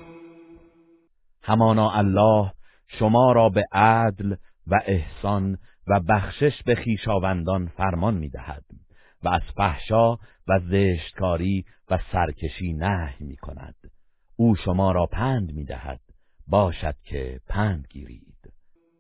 [1.48, 2.52] همانا الله
[3.00, 4.36] شما را به عدل
[4.68, 8.64] و احسان و بخشش به خیشاوندان فرمان میدهد
[9.24, 10.14] و از فحشا
[10.48, 13.76] و زشتکاری و سرکشی نه می کند.
[14.36, 16.00] او شما را پند می دهد.
[16.48, 18.31] باشد که پند گیرید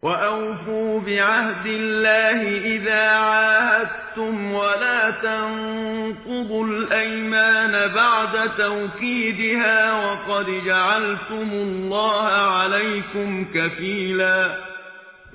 [0.04, 2.42] وَأَوْفُوا بِعَهْدِ اللَّهِ
[2.76, 12.28] إِذَا عَاهَدتُّمْ وَلَا تَنقُضُوا الْأَيْمَانَ بَعْدَ تَوْكِيدِهَا وَقَدْ جعلتم الله
[12.58, 14.56] عَلَيْكُمْ كَفِيلًا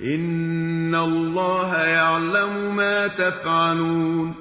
[0.01, 4.35] إِنَّ الله يَعْلَمُ ما تَفْعَلُونَ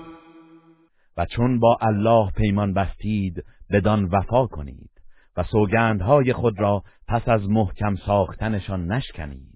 [1.16, 4.90] و چون با الله پیمان بستید بدان وفا کنید
[5.36, 9.55] و سوگندهای خود را پس از محکم ساختنشان نشکنید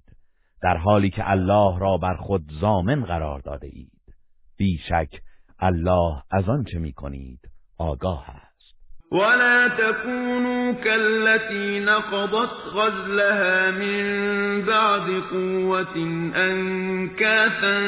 [0.62, 3.92] در حالی که الله را بر خود زامن قرار داده اید
[4.58, 5.12] بیشک
[5.60, 7.40] الله از آنچه می کنید
[7.78, 8.50] آگاه است
[9.12, 15.98] ولا تكونوا كالتي نقضت غزلها من بعد قوة
[16.36, 17.78] أنكاثا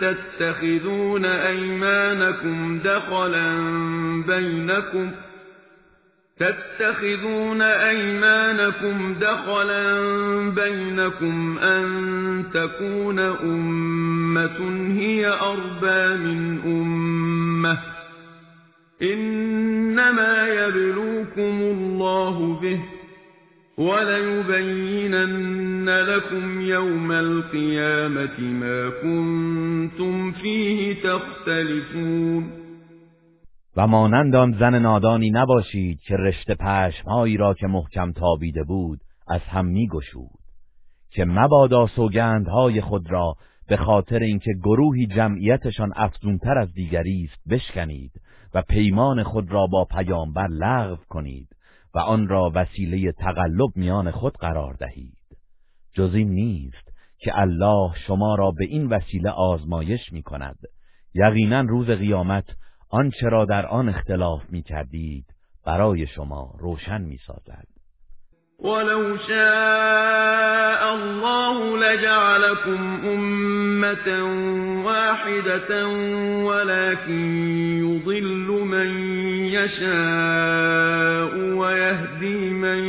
[0.00, 3.52] تتخذون أيمانكم دخلا
[4.26, 5.12] بينكم
[6.40, 9.84] تَتَّخِذُونَ أَيْمَانَكُمْ دَخَلًا
[10.50, 11.84] بَيْنَكُمْ أَن
[12.54, 14.58] تَكُونَ أُمَّةٌ
[15.00, 17.78] هِيَ أَرْبَىٰ مِنْ أُمَّةٍ ۚ
[19.02, 22.80] إِنَّمَا يَبْلُوكُمُ اللَّهُ بِهِ ۚ
[23.80, 32.67] وَلَيُبَيِّنَنَّ لَكُمْ يَوْمَ الْقِيَامَةِ مَا كُنتُمْ فِيهِ تَخْتَلِفُونَ
[33.80, 39.40] و مانند آن زن نادانی نباشید که رشته پشمهایی را که محکم تابیده بود از
[39.40, 40.28] هم میگشود
[41.10, 43.34] که مبادا سوگندهای خود را
[43.68, 48.12] به خاطر اینکه گروهی جمعیتشان افزونتر از دیگری است بشکنید
[48.54, 51.48] و پیمان خود را با پیامبر لغو کنید
[51.94, 55.18] و آن را وسیله تقلب میان خود قرار دهید
[55.92, 60.58] جز این نیست که الله شما را به این وسیله آزمایش می کند
[61.14, 62.44] یقینا روز قیامت
[62.90, 65.24] آنچه را در آن اختلاف می کردید
[65.66, 67.66] برای شما روشن می سازد
[68.64, 74.22] ولو شاء الله لجعلكم أمة
[74.84, 75.86] واحدة
[76.42, 77.24] ولكن
[77.84, 78.88] يضل من
[79.44, 82.84] يشاء ويهدي من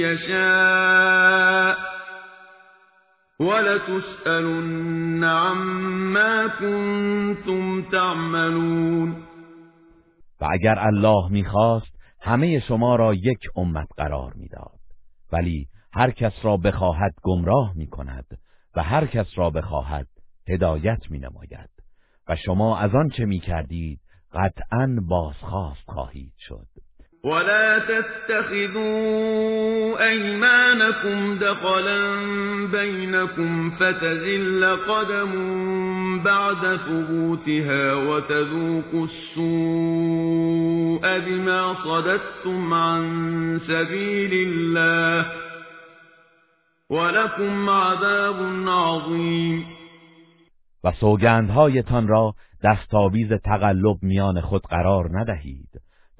[0.00, 1.67] يشاء
[3.40, 9.10] وَلَتُسْأَلُنَّ عما كُنتُمْ تعملون
[10.40, 11.86] و اگر الله میخواست
[12.20, 14.78] همه شما را یک امت قرار میداد
[15.32, 18.38] ولی هر کس را بخواهد گمراه میکند
[18.76, 20.06] و هر کس را بخواهد
[20.50, 21.70] هدایت مینماید
[22.28, 24.00] و شما از آن چه میکردید
[24.32, 26.66] قطعا بازخواست خواهید شد
[27.24, 28.82] ولا تتخذوا
[30.10, 32.16] ايمانكم دخلا
[32.66, 35.32] بينكم فتزل قدم
[36.22, 43.00] بعد ثبوتها وتذوقوا السوء بما صددتم عن
[43.66, 45.30] سبيل الله
[46.90, 49.64] ولكم عذاب عظيم
[50.84, 55.68] و سوگندهایتان را دستاویز تقلب میان خود قرار ندهید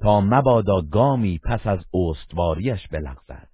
[0.01, 3.49] تا مبادا گامی پس از اوستواریش بلغزد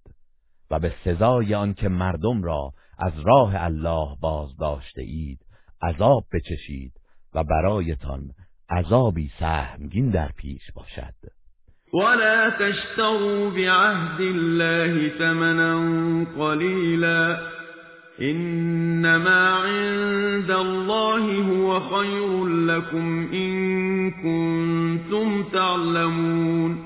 [0.71, 5.39] و به سزای آنکه مردم را از راه الله باز داشته اید
[5.83, 6.93] عذاب بچشید
[7.35, 8.29] و برایتان
[8.69, 11.13] عذابی سهمگین در پیش باشد
[11.93, 15.85] ولا تشتروا بعهد الله ثمنا
[16.39, 17.37] قليلا
[18.21, 26.77] إنما عند الله هو خير لكم إن كنتم تعلمون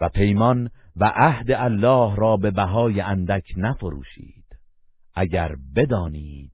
[0.00, 4.44] و پیمان و عهد الله را به بهای اندک نفروشید
[5.14, 6.52] اگر بدانید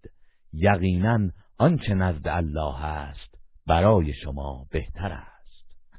[0.52, 1.18] یقینا
[1.58, 5.94] آنچه نزد الله است برای شما بهتر است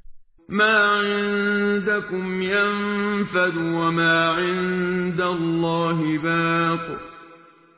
[0.48, 0.64] ما
[1.02, 7.09] عندكم ينفد وما عند الله باق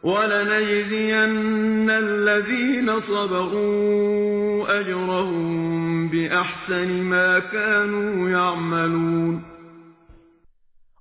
[0.05, 9.45] وَلَنَجْزِيَنَّ الذين صبروا اجرهم بِأَحْسَنِ ما كانوا يعملون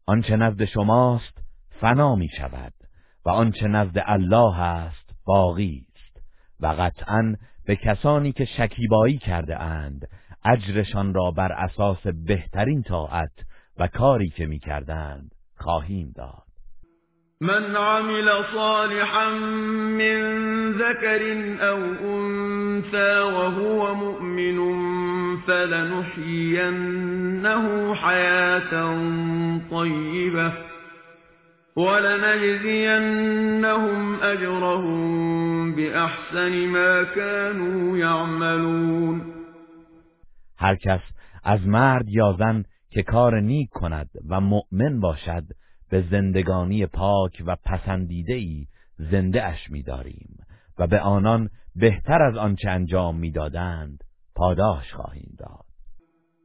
[0.08, 1.38] آنچه نزد شماست
[1.80, 2.74] فنا می شود
[3.26, 6.22] و آنچه نزد الله است باقی است
[6.60, 7.36] و قطعا
[7.66, 10.08] به کسانی که شکیبایی کرده اند
[10.46, 13.34] اجرشان را بر اساس بهترین طاعت
[13.78, 16.51] و کاری که می کردند خواهیم داد
[17.42, 19.30] مَنْ عَمِلَ صَالِحًا
[20.02, 20.16] مِنْ
[20.72, 21.24] ذَكَرٍ
[21.70, 21.80] أَوْ
[22.16, 24.58] أُنْثَى وَهُوَ مُؤْمِنٌ
[25.48, 28.74] فَلَنُحْيِيَنَّهُ حَيَاةً
[29.72, 30.54] طَيِّبَةً
[31.76, 39.22] وَلَنَجْزِيَنَّهُمْ أَجْرَهُمْ بِأَحْسَنِ مَا كَانُوا يَعْمَلُونَ
[40.58, 41.00] هر کس
[41.44, 45.44] از مرد یا زن که کار نیک کند و مؤمن باشد
[45.92, 48.66] به زندگانی پاک و پسندیده ای
[49.12, 50.38] زنده اش می‌داریم
[50.80, 54.04] و به آنان بهتر از آنچه انجام میدادند
[54.36, 55.66] پاداش خواهیم داد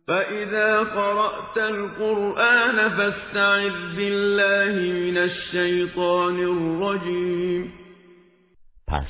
[0.06, 4.74] فَإِذَا قَرَأْتَ الْقُرْآنَ فَاسْتَعِذْ بِاللَّهِ
[5.10, 7.72] مِنَ الشَّيْطَانِ الرَّجِيمِ
[8.88, 9.06] پس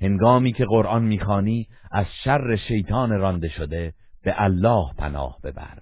[0.00, 3.92] هنگامی که قرآن میخوانی از شر شیطان رانده شده
[4.24, 5.78] به الله پناه ببر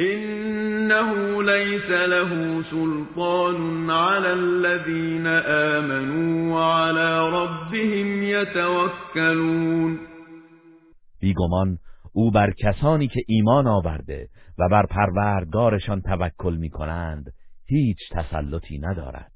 [0.00, 9.98] إِنَّهُ لَيْسَ له سلطان عَلَى الَّذِينَ آمَنُوا وَعَلَى ربهم يَتَوَكَّلُونَ
[11.20, 11.78] بیگمان
[12.12, 14.28] او بر کسانی که ایمان آورده
[14.58, 16.70] و بر پروردگارشان توکل می
[17.66, 19.30] هیچ تسلطی ندارد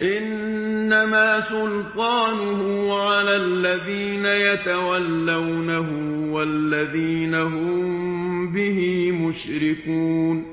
[0.00, 5.88] إِنَّمَا سلطانه على الذين يتولونه
[6.32, 10.44] والذين هم به مشركون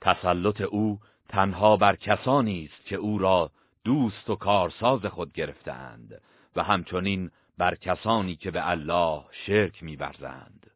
[0.00, 0.98] تسلط او
[1.28, 3.50] تنها بر کسانی است که او را
[3.84, 6.20] دوست و کارساز خود گرفتند
[6.56, 10.70] و همچنین بر کسانی که به الله شرک می‌ورزند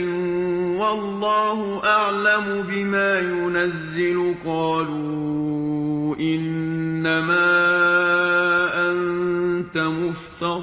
[0.81, 7.51] وَاللَّهُ أَعْلَمُ بِمَا يُنَزِّلُ قَالُوا إِنَّمَا
[8.91, 10.63] أَنتَ مُفْتَرٍ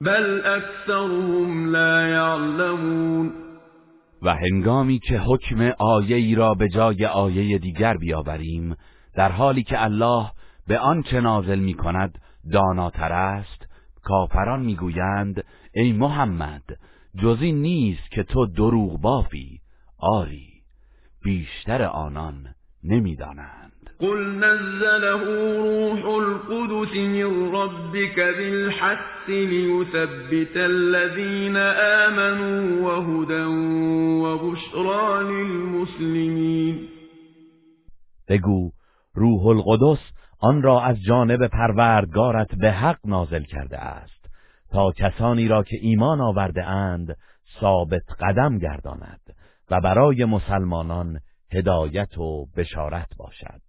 [0.00, 3.32] بل أَكْثَرُهُمْ لا يَعْلَمُونَ
[4.22, 5.72] و هنگامی که حکم
[6.08, 8.76] ای را به جای آیه دیگر بیاوریم
[9.16, 10.30] در حالی که الله
[10.68, 12.18] به آن که نازل می کند
[12.52, 13.66] داناتر است
[14.04, 15.44] کافران میگویند
[15.74, 16.62] ای محمد
[17.22, 19.60] جزی نیست که تو دروغ بافی
[19.98, 20.48] آری
[21.24, 22.46] بیشتر آنان
[22.84, 25.10] نمیدانند قل نزله
[25.62, 31.56] روح القدس من ربك بالحق ليثبت الذين
[32.06, 33.40] آمنوا وهدى
[34.24, 36.88] وبشرى للمسلمين
[38.28, 38.70] بگو
[39.14, 39.98] روح القدس
[40.40, 44.28] آن را از جانب پروردگارت به حق نازل کرده است
[44.72, 47.16] تا کسانی را که ایمان آورده اند
[47.60, 49.20] ثابت قدم گرداند
[49.70, 51.18] و برای مسلمانان
[51.52, 53.60] هدایت و بشارت باشد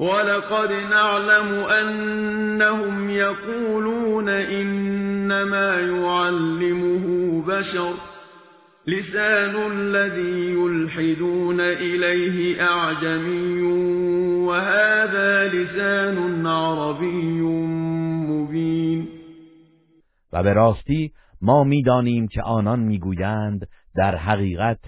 [0.00, 7.92] ولقد نعلم انهم یقولون انما يعلمه بشر
[8.86, 13.62] لسان الذي يلحدون إليه أعجمي
[14.48, 17.30] وهذا لسان عربي
[18.30, 19.08] مبين
[20.32, 21.12] و به راستی
[21.42, 24.80] ما میدانیم که آنان میگویند در حقیقت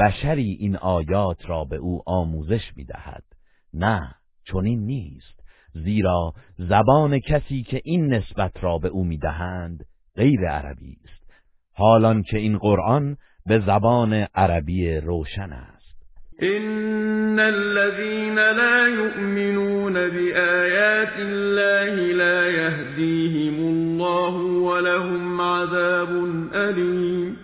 [0.00, 3.24] بشری این آیات را به او آموزش میدهد
[3.74, 4.14] نه
[4.52, 5.40] چنین نیست
[5.74, 9.84] زیرا زبان کسی که این نسبت را به او میدهند
[10.16, 11.32] غیر عربی است
[11.76, 13.16] حالان که این قرآن
[13.50, 15.94] به زبان عربی روشن است
[16.38, 24.34] ان الذين لا يؤمنون بآیات الله لا يهديهم الله
[24.68, 26.08] ولهم عذاب
[26.54, 27.36] الیم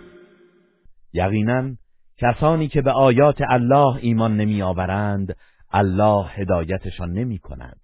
[1.13, 1.69] یقینا
[2.17, 5.35] کسانی که به آیات الله ایمان نمی آورند
[5.71, 7.81] الله هدایتشان نمی کند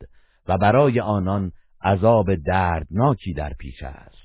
[0.48, 1.52] و برای آنان
[1.84, 4.23] عذاب دردناکی در پیش است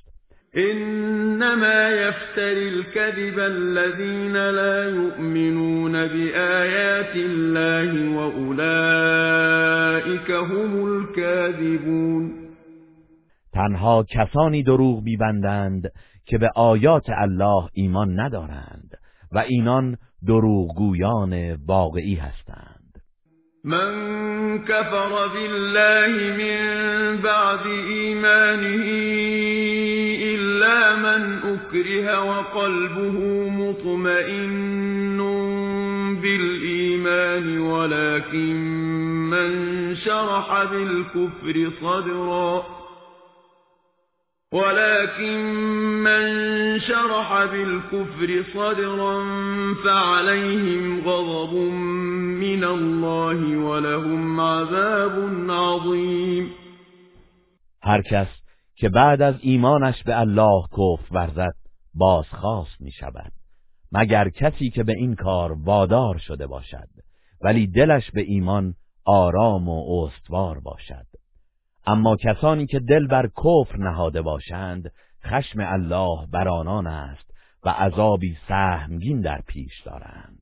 [0.55, 12.33] انما يفتر الكذب الذين لا يؤمنون بآيات الله واولئك هم الكاذبون
[13.53, 15.91] تنها کسانی دروغ میبندند
[16.25, 18.95] که به آیات الله ایمان ندارند
[19.31, 19.97] و اینان
[20.27, 22.78] دروغگویان واقعی هستند
[23.69, 26.61] مَنْ كَفَرَ بِاللَّهِ مِنْ
[27.21, 28.85] بَعْدِ إِيمَانِهِ
[30.33, 35.17] إِلَّا مَنْ أُكْرِهَ وَقَلْبُهُ مُطْمَئِنٌّ
[36.21, 38.55] بِالْإِيمَانِ وَلَكِنْ
[39.33, 39.51] مَنْ
[39.95, 42.78] شَرَحَ بِالْكُفْرِ صَدْرًا
[44.53, 45.37] ولكن
[46.03, 49.19] من شرح بالكفر صدرا
[49.85, 51.53] فعليهم غضب
[52.41, 56.51] من الله ولهم عذاب عظیم
[57.81, 58.27] هر کس
[58.75, 61.55] که بعد از ایمانش به الله کفر ورزد
[61.93, 63.31] بازخاص می شود
[63.91, 66.87] مگر کسی که به این کار وادار شده باشد
[67.43, 68.73] ولی دلش به ایمان
[69.05, 71.05] آرام و استوار باشد
[71.87, 74.91] اما کسانی که دل بر کفر نهاده باشند
[75.25, 77.33] خشم الله بر آنان است
[77.65, 80.35] و عذابی سهمگین در پیش دارند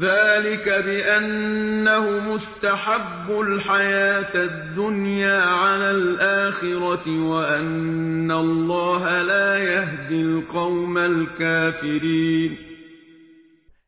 [0.00, 12.58] ذلك بأنه مستحب الحياة الدنيا على الآخرة وأن الله لا يهدي القوم الكافرين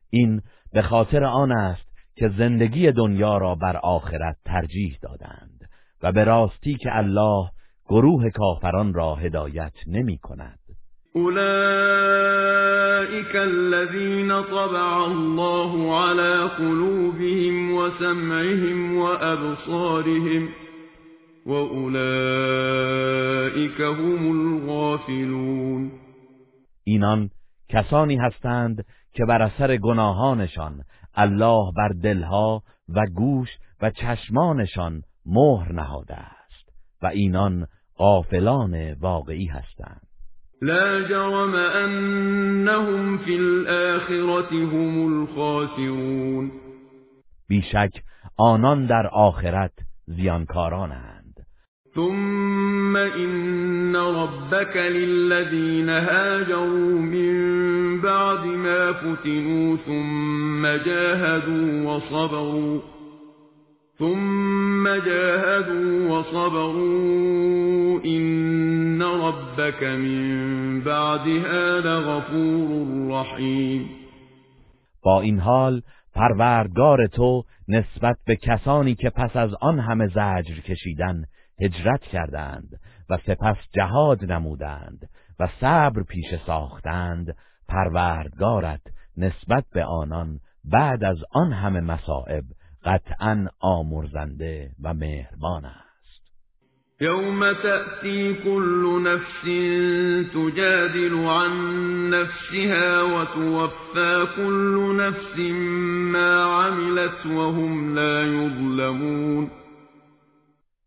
[0.09, 0.41] این
[0.73, 1.85] به خاطر آن است
[2.15, 5.42] که زندگی دنیا را بر آخرت ترجیح دادند
[6.03, 7.49] و به راستی که الله
[7.89, 10.59] گروه کافران را هدایت نمی کند
[11.15, 13.27] اولئیک
[14.47, 19.05] طبع الله على قلوبهم وسمعهم و
[21.45, 25.91] وأولئك هم الغافلون
[26.83, 27.29] اینان
[27.69, 30.83] کسانی هستند که بر اثر گناهانشان
[31.15, 33.49] الله بر دلها و گوش
[33.81, 36.69] و چشمانشان مهر نهاده است
[37.03, 37.67] و اینان
[37.97, 40.07] غافلان واقعی هستند
[40.61, 46.51] لا جرم انهم فی الاخره هم الخاسرون
[47.49, 47.89] بیشک
[48.39, 49.71] آنان در آخرت
[50.05, 51.33] زیانکارانند
[51.95, 62.81] ثم ان ربك للذین هاجروا من بعد ما فتنوا ثم جاهدوا وصبروا
[64.03, 73.89] ثم جاهدوا وصبروا إن ربك من بعدها لَغَفُورٌ رحیم
[75.03, 75.81] با این حال
[76.15, 81.23] پروردگار تو نسبت به کسانی که پس از آن همه زجر کشیدن
[81.61, 82.69] هجرت کردند
[83.09, 87.35] و سپس جهاد نمودند و صبر پیش ساختند
[87.69, 88.81] پروردگارت
[89.17, 92.43] نسبت به آنان بعد از آن همه مصائب
[92.85, 96.33] قطعا آمرزنده و مهربان است
[97.01, 99.41] یوم تأتی كل نفس
[100.31, 101.51] تجادل عن
[102.09, 105.37] نفسها و توفا كل نفس
[106.15, 109.51] ما عملت و هم لا يظلمون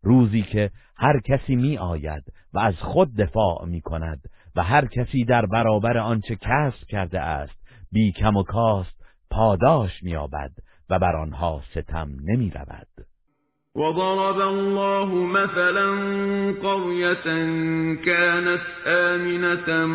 [0.03, 2.23] روزی که هر کسی می آید
[2.53, 4.21] و از خود دفاع می کند
[4.55, 7.55] و هر کسی در برابر آنچه کسب کرده است
[7.91, 8.97] بی کم و کاست
[9.31, 10.51] پاداش آبد
[10.89, 12.87] و بر آنها ستم نمی رود
[13.75, 15.91] وضرب الله مثلا
[16.51, 17.25] قرية
[17.95, 19.85] كانت آمنة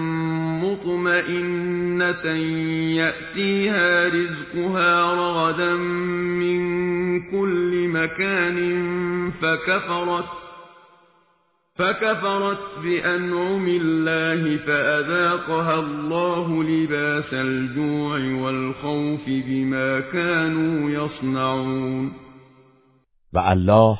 [0.67, 2.27] مطمئنة
[3.01, 5.75] يأتيها رزقها رغدا
[6.41, 6.61] من
[7.31, 8.57] كل مكان
[9.31, 10.25] فكفرت
[11.75, 22.13] فَكَفَرَتْ بِأَنْعُمِ اللَّهِ فَأَذَاقَهَا اللَّهُ لِبَاسَ الْجُوعِ وَالْخَوْفِ بِمَا كَانُوا يَصْنَعُونَ
[23.33, 23.99] و الله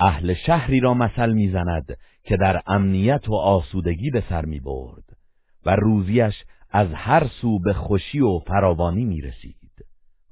[0.00, 5.04] اهل شهری را مثل میزند که در امنیت و آسودگی به سر می برد
[5.66, 6.34] و روزیش
[6.70, 9.56] از هر سو به خوشی و فراوانی می رسید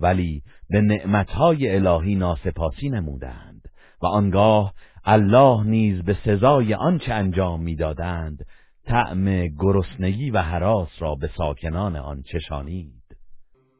[0.00, 3.62] ولی به نعمتهای الهی ناسپاسی نمودند
[4.02, 4.72] و آنگاه
[5.04, 8.46] الله نیز به سزای آنچه انجام میدادند
[8.86, 12.92] طعم گرسنگی و حراس را به ساکنان آن چشانید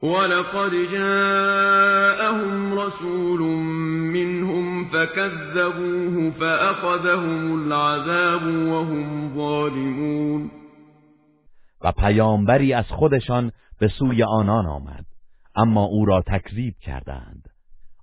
[0.03, 3.41] ولقد جاءهم رسول
[4.17, 10.51] منهم فكذبوه فاخذهم العذاب وهم ظالمون
[11.85, 15.05] و پیامبری از خودشان به سوی آنان آمد
[15.57, 17.49] اما او را تکذیب کردند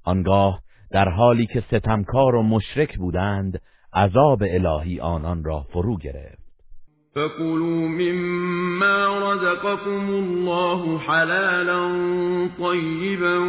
[0.03, 0.61] آنگاه
[0.91, 3.61] در حالی که ستمکار و مشرک بودند
[3.95, 6.47] عذاب الهی آنان را فرو گرفت
[7.15, 11.89] فَكُلُوا مِمَّا رَزَقَكُمُ اللَّهُ حَلَالًا
[12.59, 13.39] طَيِّبًا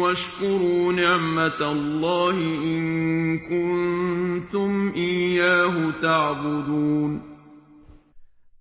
[0.00, 5.72] وَاشْكُرُوا نعمت اللَّهِ إِن كُنتُمْ إِيَّاهُ
[6.02, 7.20] تَعْبُدُونَ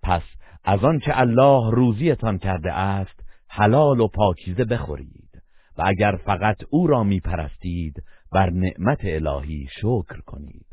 [0.04, 0.22] پس
[0.66, 5.19] از آنچه الله روزیتان کرده است حلال و پاکیزه بخورید
[5.80, 7.94] و اگر فقط او را میپرستید
[8.34, 10.66] بر نعمت الهی شکر کنید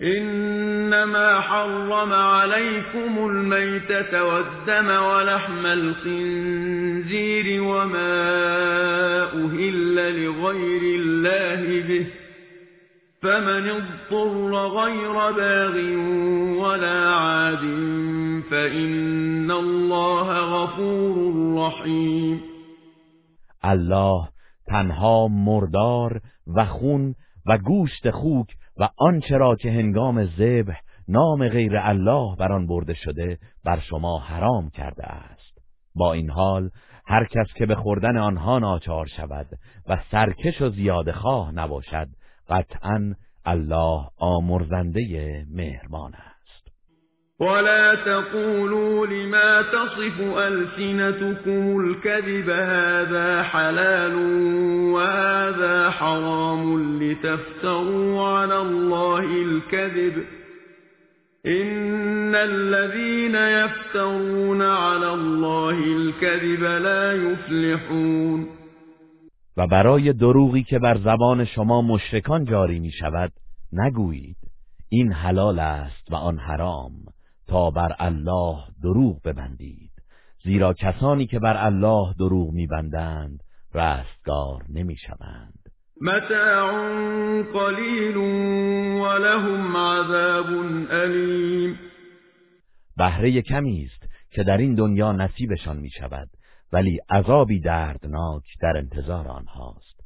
[0.00, 8.20] انما حرم عليكم الميتة والدم ولحم الخنزير وما
[9.24, 12.06] اهل لغير الله به
[13.22, 15.74] فمن اضطر غير باغ
[16.66, 17.64] ولا عاد
[18.50, 21.16] فإن الله غفور
[21.68, 22.40] رحيم
[23.64, 24.28] الله
[24.68, 27.14] تنها مردار و خون
[27.46, 28.48] و گوشت خوک
[28.78, 30.76] و آنچه را که هنگام ذبح
[31.08, 35.58] نام غیر الله بر آن برده شده بر شما حرام کرده است
[35.94, 36.70] با این حال
[37.06, 39.46] هر کس که به خوردن آنها ناچار شود
[39.88, 42.08] و سرکش و زیاد خواه نباشد
[42.48, 43.14] قطعا
[43.44, 46.27] الله آمرزنده مهربان است
[47.40, 54.14] ولا تقولوا لما تصف ألسنتكم الكذب هذا حلال
[54.94, 60.24] وهذا حرام لتفتروا على الله الكذب
[61.46, 68.46] إن الذين يفترون على الله الكذب لا يفلحون
[69.56, 73.32] و برای دروغی که بر زبان شما مشرکان جاری می شود
[73.72, 74.36] نگویید
[74.88, 76.90] این حلال است و آن حرام
[77.48, 79.90] تا بر الله دروغ ببندید
[80.44, 83.42] زیرا کسانی که بر الله دروغ میبندند
[83.74, 85.58] رستگار نمیشوند
[86.00, 86.72] متاع
[87.42, 88.16] قلیل
[89.00, 90.46] ولهم عذاب
[90.90, 91.78] الیم
[92.96, 96.28] بهره کمی است که در این دنیا نصیبشان میشود
[96.72, 99.97] ولی عذابی دردناک در انتظار آنهاست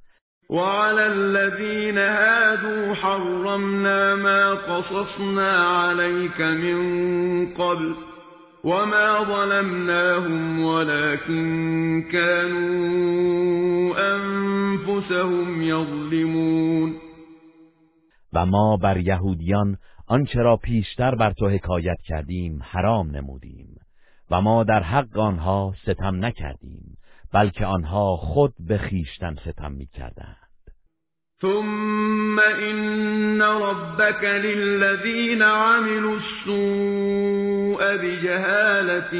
[0.52, 6.78] وعلى الذين هادوا حرمنا ما قصصنا عليك من
[7.54, 7.94] قبل
[8.64, 11.44] وما ظلمناهم ولكن
[12.12, 12.90] كانوا
[14.16, 16.94] أنفسهم يظلمون
[18.34, 19.76] و ما بر یهودیان
[20.08, 23.68] آنچه را پیشتر بر تو حکایت کردیم حرام نمودیم
[24.30, 26.96] و ما در حق آنها ستم نکردیم
[27.34, 30.36] بلکه آنها خود به خیشتن ستم کردن
[31.42, 39.14] ثُمَّ إِنَّ رَبَّكَ لِلَّذِينَ عَمِلُوا السُّوءَ بِجَهَالَةٍ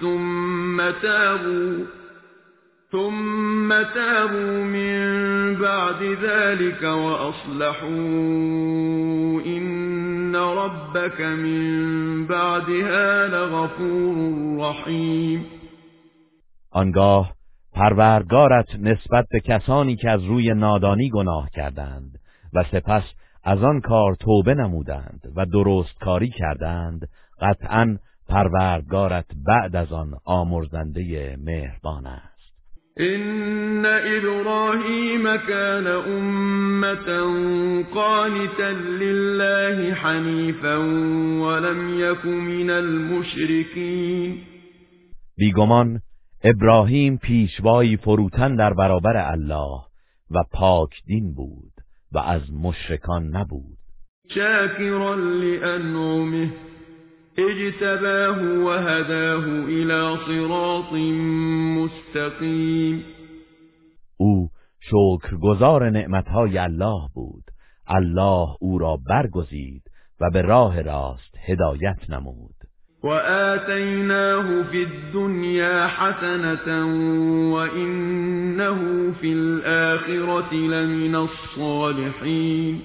[0.00, 1.84] ثُمَّ تَابُوا
[2.92, 4.96] ثُمَّ تَابُوا مِن
[5.60, 11.60] بَعْدِ ذَلِكَ وَأَصْلَحُوا إِنَّ رَبَّكَ مِن
[12.26, 14.16] بَعْدِهَا لَغَفُورٌ
[14.66, 15.42] رَّحِيمٌ
[16.76, 17.34] آنگاه
[17.72, 22.18] پروردگارت نسبت به کسانی که از روی نادانی گناه کردند
[22.54, 23.02] و سپس
[23.44, 27.08] از آن کار توبه نمودند و درست کاری کردند
[27.42, 27.96] قطعا
[28.28, 32.30] پروردگارت بعد از آن آمرزنده مهربان است
[32.96, 37.24] این ابراهیم کان امتا
[37.94, 38.68] قانتا
[39.00, 40.80] لله حنیفا
[41.40, 41.76] ولم
[42.28, 44.34] من المشرکین
[45.36, 46.00] بیگمان
[46.44, 49.80] ابراهیم پیشوایی فروتن در برابر الله
[50.30, 51.72] و پاک دین بود
[52.12, 53.78] و از مشرکان نبود
[54.28, 56.50] شاکرا لانعمه
[57.36, 60.92] اجتباه و هداه الى صراط
[62.12, 63.04] مستقیم
[64.16, 64.48] او
[64.80, 67.44] شکر شکرگزار نعمتهای الله بود
[67.86, 69.82] الله او را برگزید
[70.20, 72.54] و به راه راست هدایت نمود
[73.02, 76.66] وَآتَيْنَاهُ في الدنيا حسنة
[77.54, 82.82] وانه فی الْآخِرَةِ لمن الصالحین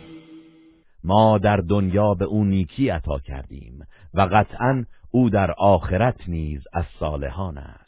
[1.03, 3.79] ما در دنیا به او نیکی عطا کردیم
[4.13, 7.84] و قطعا او در آخرت نیز از صالحان است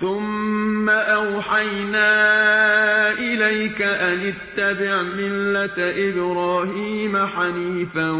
[0.00, 2.10] ثُمَّ أَوْحَيْنَا
[3.18, 5.78] إِلَيْكَ أَنِ اتَّبِعْ مِلَّةَ
[6.08, 8.10] إِبْرَاهِيمَ حَنِيفًا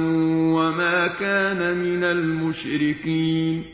[0.58, 3.64] وَمَا كَانَ مِنَ الْمُشْرِكِينَ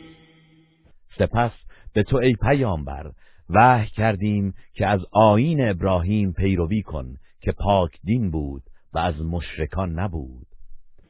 [1.19, 1.51] سپس
[1.95, 3.11] به تو ای پیامبر
[3.49, 7.05] وحی کردیم که از آین ابراهیم پیروی کن
[7.41, 8.61] که پاک دین بود
[8.93, 10.45] و از مشرکان نبود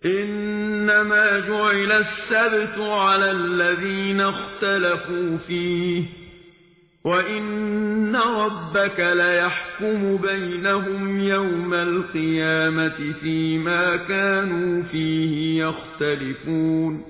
[0.04, 6.06] انما جعل السبت على الذين اختلفوا فيه
[7.06, 17.04] وَإِنَّ رَبَّكَ لَيَحْكُمُ بَيْنَهُمْ يَوْمَ الْقِيَامَةِ فِيمَا كَانُوا فِيهِ يَخْتَلِفُونَ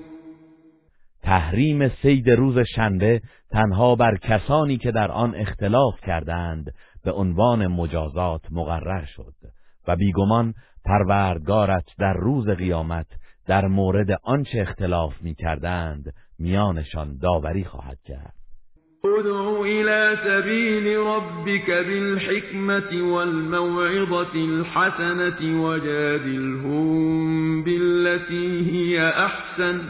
[1.22, 3.20] تحریم سید روز شنبه
[3.50, 6.64] تنها بر کسانی که در آن اختلاف کردند
[7.04, 9.34] به عنوان مجازات مقرر شد
[9.88, 13.06] و بیگمان پروردگارت در روز قیامت
[13.46, 18.45] در مورد آنچه اختلاف می کردند میانشان داوری خواهد کرد
[19.20, 26.88] ادْعُ إِلَىٰ سَبِيلِ رَبِّكَ بِالْحِكْمَةِ وَالْمَوْعِظَةِ الْحَسَنَةِ وَجَادِلْهُم
[27.62, 28.94] بِالَّتِي هِيَ
[29.26, 29.88] أَحْسَنُ ۚ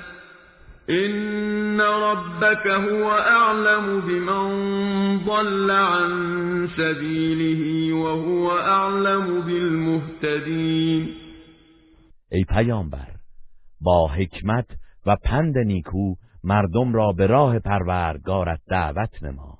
[0.90, 3.04] إِنَّ رَبَّكَ هُوَ
[3.36, 4.44] أَعْلَمُ بِمَن
[5.30, 6.10] ضَلَّ عَن
[6.78, 7.62] سَبِيلِهِ
[8.02, 11.02] وَهُوَ أَعْلَمُ بِالْمُهْتَدِينَ
[12.32, 13.08] ای پیامبر
[13.80, 14.66] با حکمت
[15.06, 16.14] و پند نیکو
[16.48, 19.58] مردم را به راه پروردگارت دعوت نما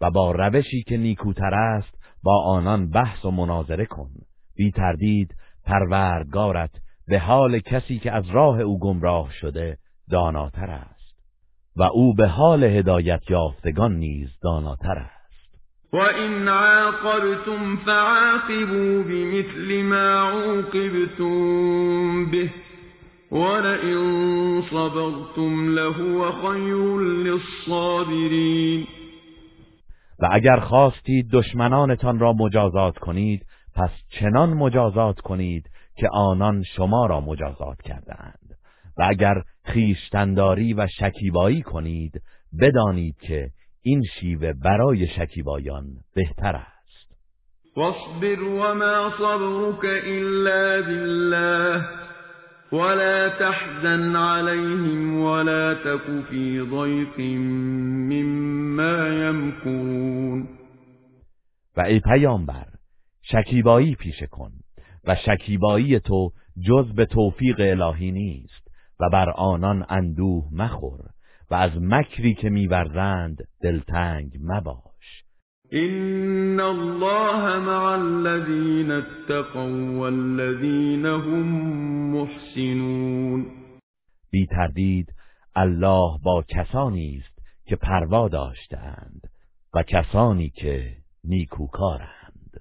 [0.00, 4.10] و با روشی که نیکوتر است با آنان بحث و مناظره کن
[4.56, 6.70] بی تردید پروردگارت
[7.08, 9.78] به حال کسی که از راه او گمراه شده
[10.10, 11.18] داناتر است
[11.76, 20.28] و او به حال هدایت یافتگان نیز داناتر است و این عاقبتم فعاقبوا بمثل ما
[20.40, 22.50] عوقبتم به
[23.32, 27.00] ولئن صبرتم لَهُوَ خیر
[27.66, 28.86] للصابرین
[30.18, 33.90] و اگر خواستید دشمنانتان را مجازات کنید پس
[34.20, 38.54] چنان مجازات کنید که آنان شما را مجازات کردند
[38.98, 39.34] و اگر
[39.64, 42.22] خیشتنداری و شکیبایی کنید
[42.60, 43.50] بدانید که
[43.82, 45.84] این شیوه برای شکیبایان
[46.14, 47.16] بهتر است
[47.76, 51.82] واصبر وما صبرك الا بالله
[52.72, 57.18] ولا تحزن عليهم ولا تك في ضيق
[58.10, 60.48] مما يمكرون
[61.76, 62.66] و ای پیامبر
[63.22, 64.50] شکیبایی پیشه کن
[65.06, 66.30] و شکیبایی تو
[66.68, 68.68] جز به توفیق الهی نیست
[69.00, 71.00] و بر آنان اندوه مخور
[71.50, 74.78] و از مکری که میورزند دلتنگ مبا.
[75.72, 81.48] ان الله مع الذين اتقوا والذين هم
[82.12, 83.46] محسنون
[84.30, 85.14] بی تردید
[85.56, 89.20] الله با کسانی است که پروا داشتند
[89.74, 92.60] و کسانی که نیکوکارند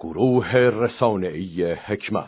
[0.00, 2.16] گروه رسانه‌ای حکمت